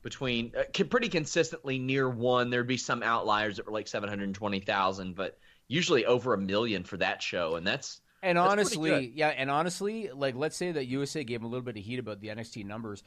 [0.03, 2.49] between uh, pretty consistently near one.
[2.51, 7.20] There'd be some outliers that were like 720,000, but usually over a million for that
[7.22, 11.41] show, and that's And That's honestly, yeah, and honestly, like let's say that USA gave
[11.41, 13.03] them a little bit of heat about the NXT numbers.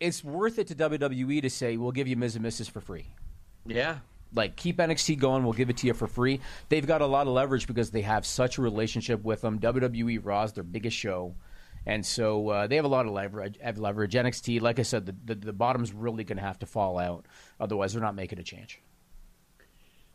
[0.00, 2.70] It's worth it to WWE to say we'll give you Miz and Mrs.
[2.70, 3.06] for free.
[3.66, 3.98] yeah.
[4.32, 6.40] Like keep NXT going, we'll give it to you for free.
[6.68, 9.58] They've got a lot of leverage because they have such a relationship with them.
[9.58, 11.34] WWE Raw is their biggest show.
[11.86, 13.58] And so uh, they have a lot of leverage.
[13.60, 14.14] Have leverage.
[14.14, 17.26] NXT, like I said, the, the, the bottom's really going to have to fall out.
[17.58, 18.80] Otherwise, they're not making a change.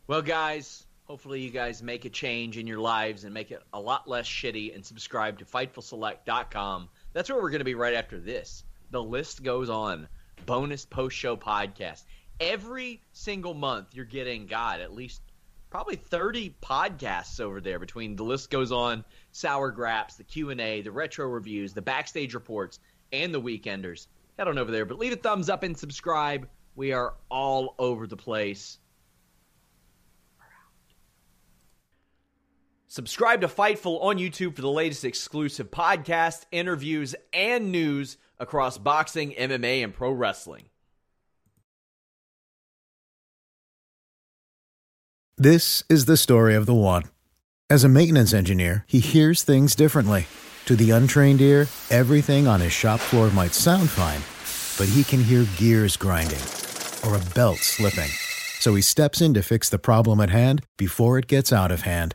[0.06, 3.80] Well, guys, hopefully you guys make a change in your lives and make it a
[3.80, 6.88] lot less shitty and subscribe to FightfulSelect.com.
[7.12, 8.64] That's where we're going to be right after this.
[8.90, 10.08] The list goes on.
[10.44, 12.04] Bonus post show podcast.
[12.40, 15.22] Every single month, you're getting, God, at least
[15.70, 20.90] probably 30 podcasts over there between the list goes on, Sour Grapes, the Q&A, the
[20.90, 22.78] retro reviews, the backstage reports,
[23.12, 24.08] and the weekenders.
[24.38, 26.48] Head on over there, but leave a thumbs up and subscribe.
[26.74, 28.78] We are all over the place.
[32.88, 39.32] Subscribe to Fightful on YouTube for the latest exclusive podcast, interviews, and news across boxing,
[39.32, 40.66] MMA, and pro wrestling.
[45.36, 47.02] This is the story of the one.
[47.68, 50.28] As a maintenance engineer, he hears things differently.
[50.66, 54.22] To the untrained ear, everything on his shop floor might sound fine,
[54.78, 56.42] but he can hear gears grinding
[57.04, 58.10] or a belt slipping.
[58.60, 61.82] So he steps in to fix the problem at hand before it gets out of
[61.82, 62.14] hand